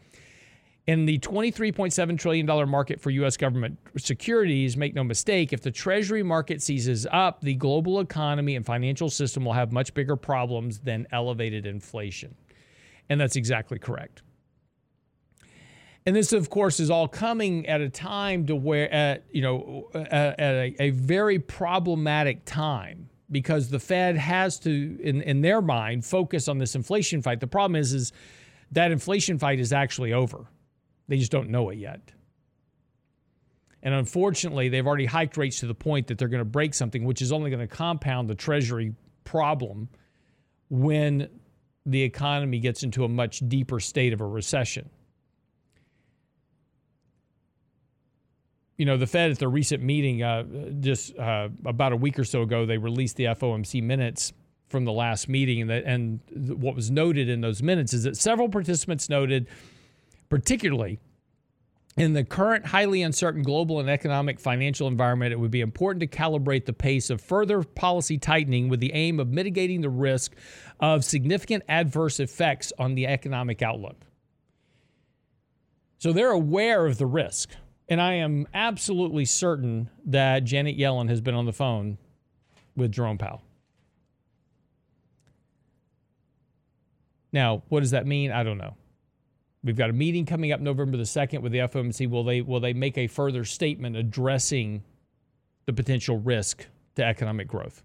[0.85, 3.37] In the $23.7 trillion market for U.S.
[3.37, 8.65] government securities, make no mistake, if the Treasury market seizes up, the global economy and
[8.65, 12.35] financial system will have much bigger problems than elevated inflation.
[13.09, 14.23] And that's exactly correct.
[16.05, 19.89] And this, of course, is all coming at a time to where, at you know,
[19.93, 26.05] at, a, a very problematic time because the Fed has to, in, in their mind,
[26.05, 27.41] focus on this inflation fight.
[27.41, 28.13] The problem is, is
[28.71, 30.45] that inflation fight is actually over.
[31.09, 31.99] They just don't know it yet.
[33.81, 37.03] And unfortunately, they've already hiked rates to the point that they're going to break something,
[37.03, 38.93] which is only going to compound the Treasury
[39.25, 39.89] problem
[40.69, 41.27] when
[41.85, 44.89] the economy gets into a much deeper state of a recession.
[48.77, 50.43] You know, the Fed at their recent meeting, uh,
[50.79, 54.33] just uh, about a week or so ago, they released the FOMC minutes
[54.67, 55.61] from the last meeting.
[55.61, 56.19] And, the, and
[56.59, 59.47] what was noted in those minutes is that several participants noted
[60.29, 60.99] particularly
[61.95, 66.07] in the current highly uncertain global and economic financial environment, it would be important to
[66.07, 70.33] calibrate the pace of further policy tightening with the aim of mitigating the risk
[70.79, 73.97] of significant adverse effects on the economic outlook.
[75.99, 77.51] So they're aware of the risk.
[77.89, 81.97] And I am absolutely certain that Janet Yellen has been on the phone
[82.75, 83.43] with Jerome Powell.
[87.31, 88.31] Now, what does that mean?
[88.31, 88.75] I don't know.
[89.63, 92.09] We've got a meeting coming up November the 2nd with the FOMC.
[92.09, 94.83] Will they will they make a further statement addressing
[95.65, 97.81] the potential risk to economic growth?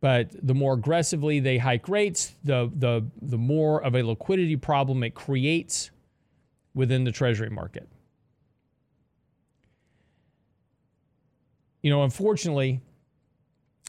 [0.00, 5.02] But the more aggressively they hike rates, the the the more of a liquidity problem
[5.02, 5.90] it creates
[6.76, 7.88] within the treasury market.
[11.82, 12.82] You know, unfortunately,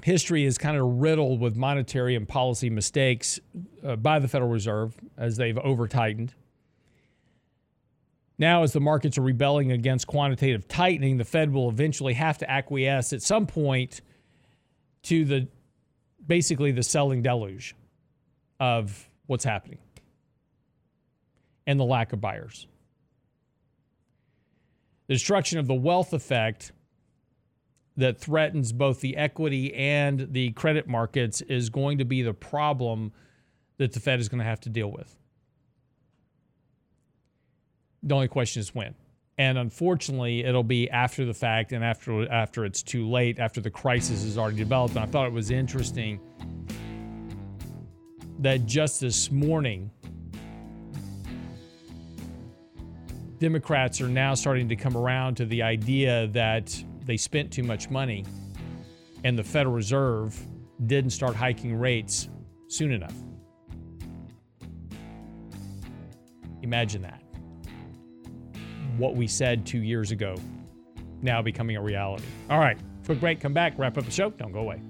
[0.04, 3.40] history is kind of riddled with monetary and policy mistakes
[3.86, 6.34] uh, by the Federal Reserve as they've over tightened.
[8.40, 12.50] Now, as the markets are rebelling against quantitative tightening, the Fed will eventually have to
[12.50, 14.02] acquiesce at some point
[15.04, 15.48] to the
[16.26, 17.76] basically the selling deluge
[18.60, 19.80] of what's happening
[21.66, 22.68] and the lack of buyers.
[25.08, 26.72] The destruction of the wealth effect
[27.96, 33.12] that threatens both the equity and the credit markets is going to be the problem
[33.78, 35.16] that the Fed is going to have to deal with.
[38.04, 38.96] The only question is when.
[39.40, 43.70] And unfortunately, it'll be after the fact and after after it's too late, after the
[43.70, 44.96] crisis is already developed.
[44.96, 46.20] And I thought it was interesting
[48.40, 49.92] that just this morning,
[53.40, 57.90] Democrats are now starting to come around to the idea that they spent too much
[57.90, 58.26] money
[59.24, 60.40] and the Federal Reserve
[60.86, 62.30] didn't start hiking rates
[62.68, 63.14] soon enough.
[66.62, 67.22] Imagine that.
[68.98, 70.36] What we said two years ago
[71.22, 72.26] now becoming a reality.
[72.50, 74.30] All right, quick break, come back, wrap up the show.
[74.32, 74.82] Don't go away.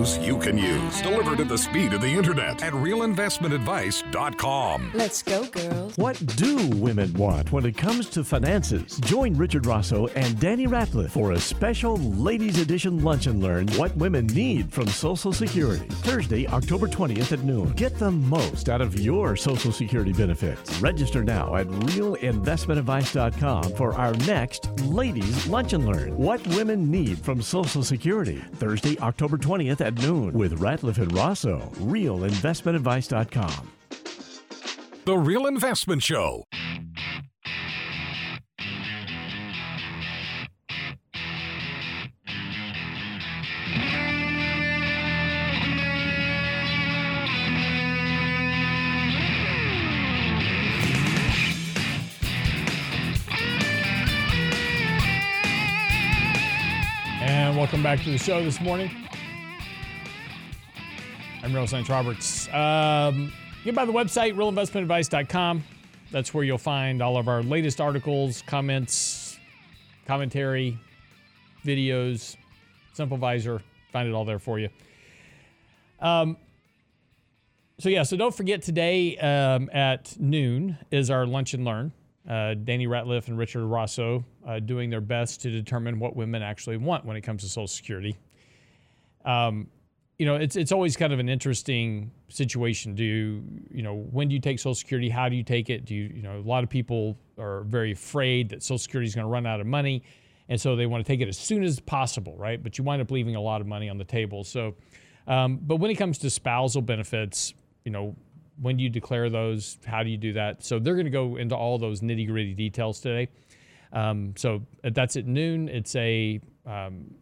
[0.00, 4.92] News you can use, delivered at the speed of the internet at realinvestmentadvice.com.
[4.94, 5.96] Let's go, girls.
[5.96, 8.96] What do women want when it comes to finances?
[8.98, 13.94] Join Richard Rosso and Danny Ratliff for a special Ladies Edition Lunch and Learn What
[13.96, 15.86] Women Need from Social Security.
[15.88, 17.72] Thursday, October 20th at noon.
[17.72, 20.80] Get the most out of your Social Security benefits.
[20.80, 27.42] Register now at realinvestmentadvice.com for our next Ladies Lunch and Learn What Women Need from
[27.42, 28.42] Social Security.
[28.54, 31.58] Thursday, October 20th at noon with Ratliff and Rosso.
[31.76, 33.72] Realinvestmentadvice.com.
[35.04, 36.44] The Real Investment Show.
[57.22, 58.90] And welcome back to the show this morning.
[61.50, 61.88] I'm Real St.
[61.88, 62.46] Roberts.
[62.54, 63.32] Um,
[63.64, 65.64] get by the website, realinvestmentadvice.com.
[66.12, 69.36] That's where you'll find all of our latest articles, comments,
[70.06, 70.78] commentary,
[71.66, 72.36] videos,
[72.96, 73.62] Simplevisor.
[73.90, 74.68] Find it all there for you.
[75.98, 76.36] Um,
[77.80, 81.92] so yeah, so don't forget today um, at noon is our lunch and learn.
[82.28, 86.76] Uh, Danny Ratliff and Richard Rosso uh, doing their best to determine what women actually
[86.76, 88.16] want when it comes to Social Security.
[89.24, 89.66] Um,
[90.20, 92.94] you know, it's it's always kind of an interesting situation.
[92.94, 95.08] Do you, you know, when do you take Social Security?
[95.08, 95.86] How do you take it?
[95.86, 99.14] Do you, you know, a lot of people are very afraid that Social Security is
[99.14, 100.02] going to run out of money,
[100.50, 102.62] and so they want to take it as soon as possible, right?
[102.62, 104.44] But you wind up leaving a lot of money on the table.
[104.44, 104.74] So,
[105.26, 107.54] um, but when it comes to spousal benefits,
[107.86, 108.14] you know,
[108.60, 109.78] when do you declare those?
[109.86, 110.62] How do you do that?
[110.62, 113.30] So they're going to go into all those nitty gritty details today.
[113.94, 115.70] Um, so that's at noon.
[115.70, 117.14] It's a um,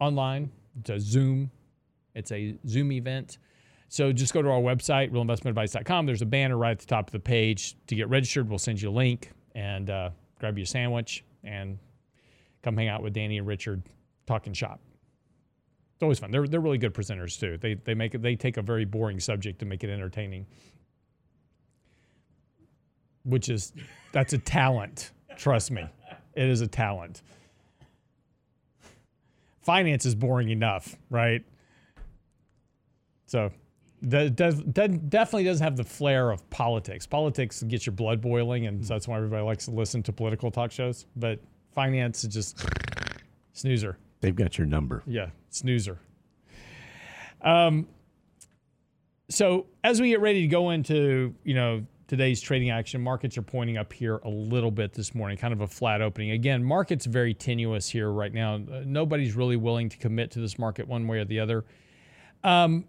[0.00, 0.50] online.
[0.80, 1.50] It's a Zoom.
[2.14, 3.38] It's a Zoom event.
[3.88, 6.06] So just go to our website, realinvestmentadvice.com.
[6.06, 8.48] There's a banner right at the top of the page to get registered.
[8.48, 11.78] We'll send you a link and uh, grab you a sandwich and
[12.62, 13.82] come hang out with Danny and Richard
[14.26, 14.80] talking shop.
[15.94, 16.30] It's always fun.
[16.30, 17.56] They're, they're really good presenters too.
[17.56, 20.46] They, they make it, they take a very boring subject to make it entertaining,
[23.24, 23.72] which is
[24.10, 25.12] that's a talent.
[25.36, 25.86] Trust me,
[26.34, 27.22] it is a talent.
[29.62, 31.44] Finance is boring enough, right?
[33.34, 33.50] So
[34.02, 37.04] that does, that definitely doesn't have the flair of politics.
[37.04, 40.52] Politics gets your blood boiling, and so that's why everybody likes to listen to political
[40.52, 41.06] talk shows.
[41.16, 41.40] But
[41.74, 42.64] finance is just
[43.52, 43.98] snoozer.
[44.20, 45.02] They've got your number.
[45.04, 45.98] Yeah, snoozer.
[47.42, 47.88] Um,
[49.30, 53.42] so as we get ready to go into you know today's trading action, markets are
[53.42, 56.30] pointing up here a little bit this morning, kind of a flat opening.
[56.30, 58.54] Again, market's very tenuous here right now.
[58.54, 61.64] Uh, nobody's really willing to commit to this market one way or the other.
[62.44, 62.84] Um,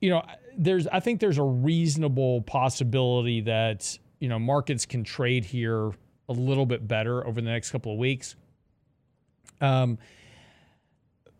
[0.00, 0.22] you know,
[0.56, 5.92] there's I think there's a reasonable possibility that you know markets can trade here
[6.28, 8.34] a little bit better over the next couple of weeks.
[9.60, 9.98] Um,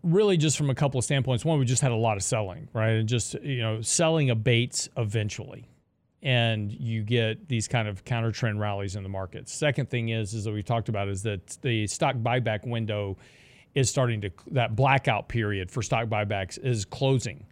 [0.07, 1.45] really just from a couple of standpoints.
[1.45, 2.93] One, we just had a lot of selling, right?
[2.93, 5.69] And just, you know, selling abates eventually.
[6.23, 9.53] And you get these kind of counter trend rallies in the markets.
[9.53, 13.17] Second thing is, is that we talked about is that the stock buyback window
[13.75, 17.47] is starting to, that blackout period for stock buybacks is closing.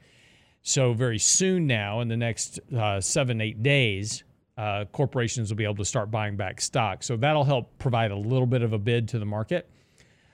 [0.66, 4.24] So very soon now, in the next uh, seven, eight days,
[4.56, 7.02] uh, corporations will be able to start buying back stock.
[7.02, 9.68] So that'll help provide a little bit of a bid to the market.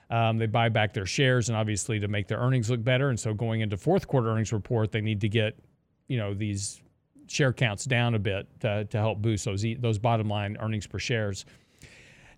[0.08, 3.08] Um, they buy back their shares, and obviously to make their earnings look better.
[3.08, 5.58] And so going into fourth quarter earnings report, they need to get,
[6.06, 6.80] you know, these
[7.26, 11.00] share counts down a bit to, to help boost those those bottom line earnings per
[11.00, 11.44] shares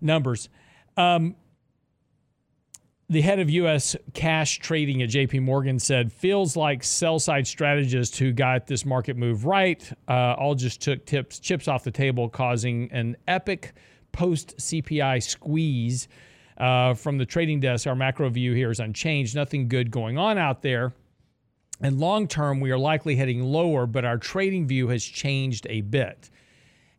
[0.01, 0.49] numbers.
[0.97, 1.35] Um,
[3.13, 3.95] the head of U.S.
[4.13, 5.39] cash trading at J.P.
[5.39, 10.81] Morgan said, "Feels like sell-side strategists who got this market move right uh, all just
[10.81, 13.73] took tips chips off the table, causing an epic
[14.11, 16.07] post CPI squeeze."
[16.57, 19.35] Uh, from the trading desk, our macro view here is unchanged.
[19.35, 20.93] Nothing good going on out there.
[21.81, 25.81] And long term, we are likely heading lower, but our trading view has changed a
[25.81, 26.29] bit.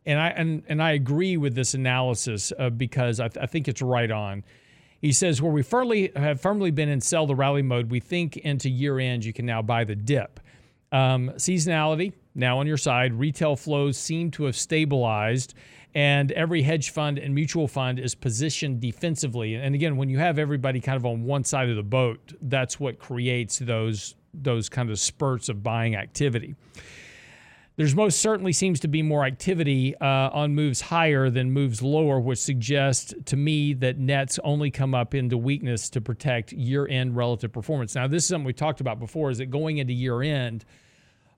[0.05, 3.67] And I and, and I agree with this analysis uh, because I, th- I think
[3.67, 4.43] it's right on.
[5.01, 8.37] He says where we firmly have firmly been in sell the rally mode, we think
[8.37, 10.39] into year end you can now buy the dip.
[10.91, 13.13] Um, seasonality now on your side.
[13.13, 15.53] Retail flows seem to have stabilized
[15.95, 19.55] and every hedge fund and mutual fund is positioned defensively.
[19.55, 22.79] And again, when you have everybody kind of on one side of the boat, that's
[22.79, 26.55] what creates those those kind of spurts of buying activity.
[27.77, 32.21] There's most certainly seems to be more activity uh, on moves higher than moves lower,
[32.21, 37.17] which suggests to me that nets only come up into weakness to protect year end
[37.17, 37.93] relative performance.
[37.93, 40.63] Now, this is something we talked about before is that going into year end,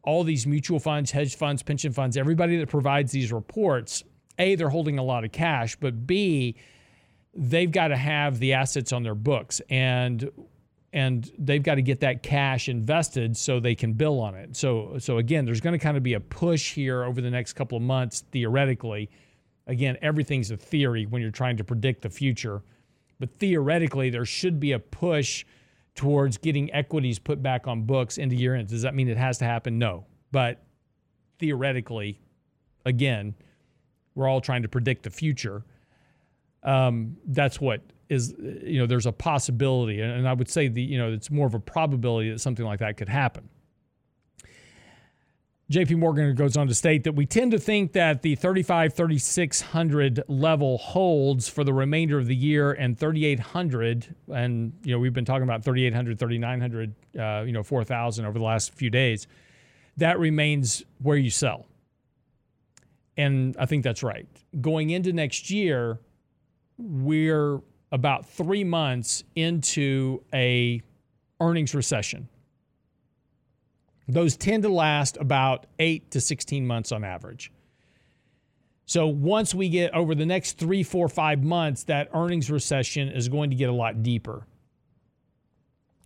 [0.04, 4.04] all these mutual funds, hedge funds, pension funds, everybody that provides these reports,
[4.38, 6.56] A, they're holding a lot of cash, but B,
[7.34, 9.60] they've got to have the assets on their books.
[9.70, 10.30] And
[10.94, 14.56] and they've got to get that cash invested so they can bill on it.
[14.56, 17.54] So so again, there's going to kind of be a push here over the next
[17.54, 19.10] couple of months theoretically.
[19.68, 22.64] Again, everything's a theory when you're trying to predict the future,
[23.20, 25.44] but theoretically there should be a push
[25.94, 28.70] towards getting equities put back on books into year end.
[28.70, 29.78] Does that mean it has to happen?
[29.78, 30.06] No.
[30.32, 30.64] But
[31.40, 32.22] theoretically,
[32.86, 33.36] again,
[34.16, 35.64] we're all trying to predict the future.
[36.64, 40.98] Um, that's what is you know there's a possibility and I would say the you
[40.98, 43.50] know it's more of a probability that something like that could happen.
[45.70, 50.24] JP Morgan goes on to state that we tend to think that the 35 3600
[50.30, 55.26] level holds for the remainder of the year and 3800 and you know we've been
[55.26, 59.28] talking about 3800 3900 uh, you know 4000 over the last few days
[59.98, 61.66] that remains where you sell.
[63.18, 64.28] And I think that's right.
[64.62, 66.00] Going into next year
[66.78, 67.60] we're
[67.92, 70.82] about three months into a
[71.40, 72.28] earnings recession.
[74.08, 77.52] Those tend to last about eight to 16 months on average.
[78.86, 83.28] So once we get over the next three, four, five months, that earnings recession is
[83.28, 84.48] going to get a lot deeper.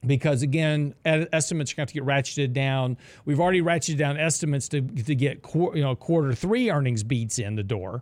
[0.03, 2.97] Because again, estimates are going to, to get ratcheted down.
[3.23, 7.55] We've already ratcheted down estimates to, to get you know quarter three earnings beats in
[7.55, 8.01] the door.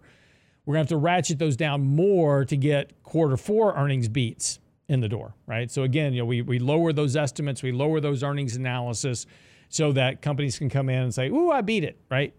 [0.69, 4.59] We're going to have to ratchet those down more to get quarter four earnings beats
[4.87, 5.71] in the door, right?
[5.71, 9.25] So again, you know, we, we lower those estimates, we lower those earnings analysis
[9.69, 12.35] so that companies can come in and say, ooh, I beat it, right?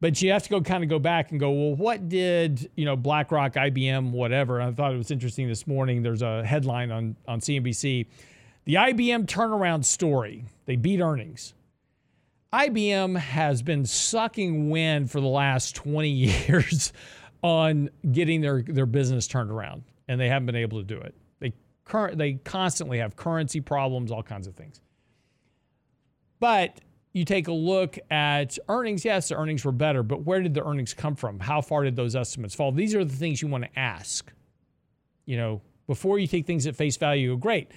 [0.00, 2.84] But you have to go kind of go back and go, well, what did, you
[2.84, 4.60] know, BlackRock, IBM, whatever.
[4.60, 6.02] I thought it was interesting this morning.
[6.02, 8.04] There's a headline on, on CNBC.
[8.64, 10.44] The IBM turnaround story.
[10.66, 11.54] They beat earnings.
[12.52, 16.08] IBM has been sucking wind for the last 20
[16.48, 16.92] years
[17.42, 21.14] on getting their, their business turned around, and they haven't been able to do it.
[21.40, 21.52] They,
[21.84, 24.80] cur- they constantly have currency problems, all kinds of things.
[26.38, 26.80] But
[27.12, 30.64] you take a look at earnings, yes, the earnings were better, but where did the
[30.64, 31.40] earnings come from?
[31.40, 32.72] How far did those estimates fall?
[32.72, 34.32] These are the things you want to ask.
[35.26, 37.72] You know, before you take things at face value, great.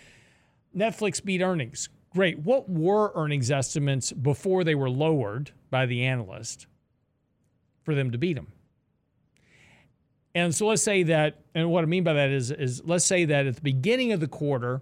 [0.75, 1.89] Netflix beat earnings.
[2.13, 2.39] Great.
[2.39, 6.67] What were earnings estimates before they were lowered by the analyst
[7.83, 8.47] for them to beat them?
[10.35, 13.25] And so let's say that, and what I mean by that is, is let's say
[13.25, 14.81] that at the beginning of the quarter,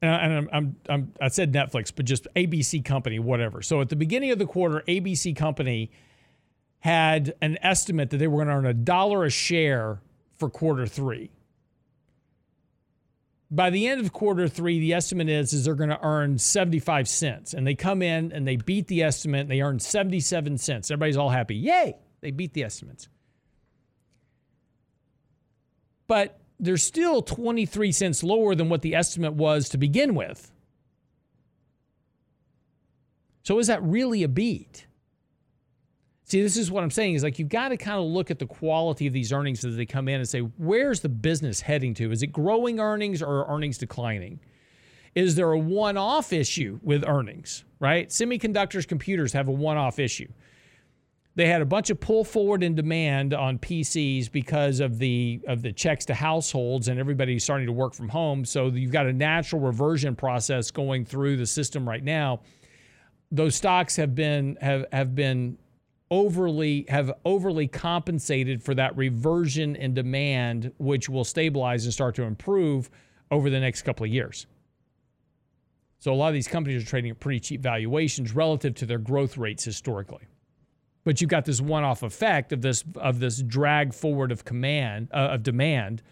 [0.00, 3.62] and, I'm, I'm, I'm, i said Netflix, but just ABC Company, whatever.
[3.62, 5.92] So at the beginning of the quarter, ABC Company
[6.80, 10.00] had an estimate that they were going to earn a dollar a share
[10.34, 11.30] for quarter three.
[13.48, 17.06] By the end of quarter three, the estimate is, is they're going to earn 75
[17.06, 17.54] cents.
[17.54, 20.90] And they come in and they beat the estimate and they earn 77 cents.
[20.90, 21.54] Everybody's all happy.
[21.54, 21.94] Yay!
[22.22, 23.08] They beat the estimates
[26.06, 30.52] but they're still 23 cents lower than what the estimate was to begin with.
[33.42, 34.86] So is that really a beat?
[36.24, 38.38] See, this is what I'm saying is like you've got to kind of look at
[38.38, 41.94] the quality of these earnings as they come in and say, where's the business heading
[41.94, 42.10] to?
[42.12, 44.40] Is it growing earnings or earnings declining?
[45.14, 48.08] Is there a one off issue with earnings, right?
[48.08, 50.28] Semiconductors, computers have a one off issue
[51.34, 55.62] they had a bunch of pull forward in demand on PCs because of the of
[55.62, 58.44] the checks to households and everybody starting to work from home.
[58.44, 62.40] So you've got a natural reversion process going through the system right now.
[63.30, 65.56] Those stocks have been have have been
[66.10, 72.24] overly have overly compensated for that reversion in demand, which will stabilize and start to
[72.24, 72.90] improve
[73.30, 74.46] over the next couple of years.
[75.98, 78.98] So a lot of these companies are trading at pretty cheap valuations relative to their
[78.98, 80.26] growth rates historically
[81.04, 85.30] but you've got this one-off effect of this of this drag forward of command uh,
[85.32, 86.02] of demand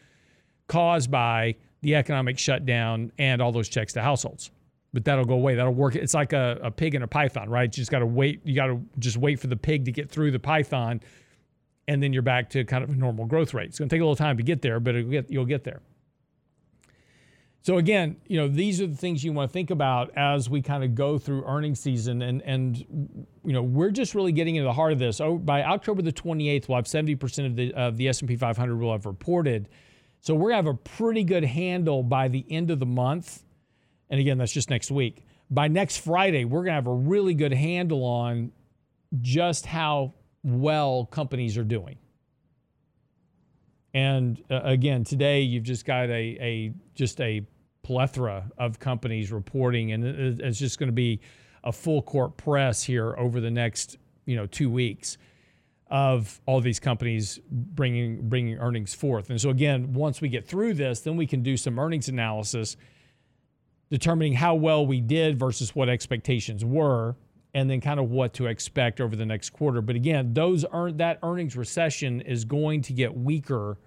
[0.66, 4.50] caused by the economic shutdown and all those checks to households.
[4.92, 5.54] But that'll go away.
[5.54, 5.94] That'll work.
[5.94, 7.64] It's like a, a pig and a python, right?
[7.64, 8.40] You just got to wait.
[8.44, 11.00] You got to just wait for the pig to get through the python,
[11.86, 13.68] and then you're back to kind of a normal growth rate.
[13.68, 15.80] It's going to take a little time to get there, but get, you'll get there.
[17.62, 20.62] So again, you know, these are the things you want to think about as we
[20.62, 22.78] kind of go through earnings season, and and
[23.44, 25.20] you know, we're just really getting into the heart of this.
[25.20, 28.92] Oh, by October the 28th, we'll have 70% of the of the S&P 500 will
[28.92, 29.68] have reported.
[30.20, 33.42] So we're gonna have a pretty good handle by the end of the month,
[34.08, 35.24] and again, that's just next week.
[35.50, 38.52] By next Friday, we're gonna have a really good handle on
[39.20, 41.98] just how well companies are doing.
[43.94, 47.42] And uh, again, today you've just got a, a just a
[47.82, 51.20] plethora of companies reporting, and it's just going to be
[51.64, 55.18] a full court press here over the next you know two weeks
[55.90, 59.28] of all these companies bringing bringing earnings forth.
[59.30, 62.76] And so again, once we get through this, then we can do some earnings analysis,
[63.90, 67.16] determining how well we did versus what expectations were,
[67.54, 69.80] and then kind of what to expect over the next quarter.
[69.80, 73.78] But again, those earn that earnings recession is going to get weaker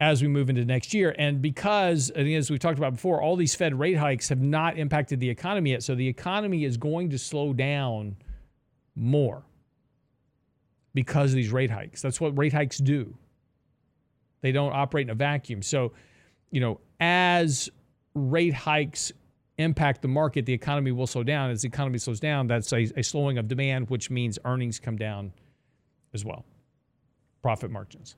[0.00, 1.14] as we move into next year.
[1.18, 5.18] And because, as we talked about before, all these Fed rate hikes have not impacted
[5.18, 5.82] the economy yet.
[5.82, 8.16] So the economy is going to slow down
[8.94, 9.42] more
[10.94, 12.02] because of these rate hikes.
[12.02, 13.16] That's what rate hikes do.
[14.40, 15.62] They don't operate in a vacuum.
[15.62, 15.92] So,
[16.50, 17.68] you know, as
[18.14, 19.12] rate hikes
[19.58, 21.50] impact the market, the economy will slow down.
[21.50, 24.96] As the economy slows down, that's a, a slowing of demand, which means earnings come
[24.96, 25.32] down
[26.14, 26.44] as well,
[27.42, 28.16] profit margins.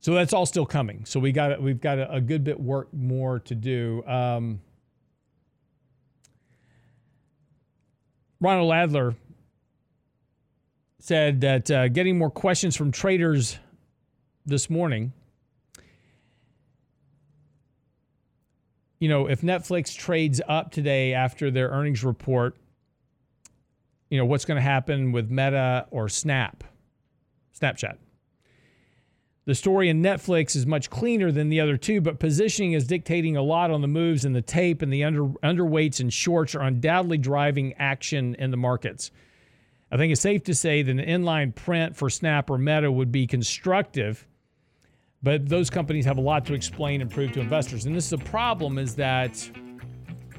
[0.00, 1.04] So that's all still coming.
[1.04, 4.04] So we got we've got a, a good bit work more to do.
[4.06, 4.60] Um,
[8.40, 9.14] Ronald Adler
[11.00, 13.58] said that uh, getting more questions from traders
[14.44, 15.12] this morning.
[18.98, 22.56] You know, if Netflix trades up today after their earnings report,
[24.08, 26.64] you know, what's going to happen with Meta or Snap,
[27.58, 27.96] Snapchat?
[29.44, 33.36] The story in Netflix is much cleaner than the other two, but positioning is dictating
[33.36, 36.62] a lot on the moves and the tape, and the under, underweights and shorts are
[36.62, 39.12] undoubtedly driving action in the markets.
[39.90, 43.12] I think it's safe to say that an inline print for Snap or Meta would
[43.12, 44.26] be constructive,
[45.26, 47.84] but those companies have a lot to explain and prove to investors.
[47.84, 49.50] And this is a problem is that,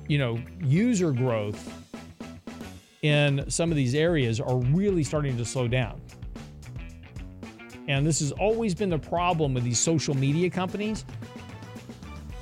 [0.07, 1.83] you know, user growth
[3.01, 5.99] in some of these areas are really starting to slow down.
[7.89, 11.03] And this has always been the problem with these social media companies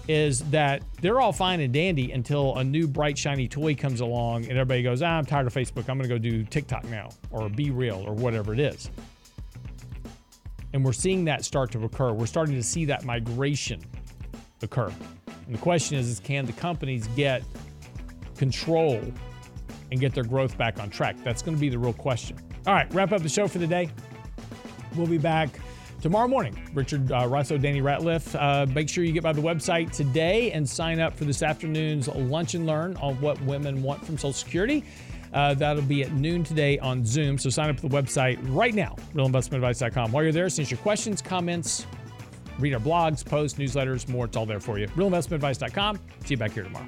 [0.08, 4.44] is that they're all fine and dandy until a new bright shiny toy comes along
[4.44, 5.90] and everybody goes, ah, I'm tired of Facebook.
[5.90, 8.92] I'm going to go do TikTok now or BeReal or whatever it is.
[10.76, 12.12] And we're seeing that start to occur.
[12.12, 13.82] We're starting to see that migration
[14.62, 14.92] occur.
[15.46, 17.44] And the question is, is can the companies get
[18.36, 19.02] control
[19.90, 21.16] and get their growth back on track?
[21.24, 22.38] That's going to be the real question.
[22.68, 23.90] All right, wrap up the show for the day.
[24.98, 25.62] We'll be back
[26.02, 26.70] tomorrow morning.
[26.74, 28.36] Richard uh, Rosso, Danny Ratliff.
[28.38, 32.10] Uh, make sure you get by the website today and sign up for this afternoon's
[32.10, 34.84] Lunch and Learn on what women want from Social Security.
[35.36, 37.38] Uh, that'll be at noon today on Zoom.
[37.38, 40.12] So sign up for the website right now, realinvestmentadvice.com.
[40.12, 41.86] While you're there, send your questions, comments,
[42.58, 44.26] read our blogs, posts, newsletters, more.
[44.26, 44.88] It's all there for you.
[44.88, 45.98] Realinvestmentadvice.com.
[46.24, 46.88] See you back here tomorrow.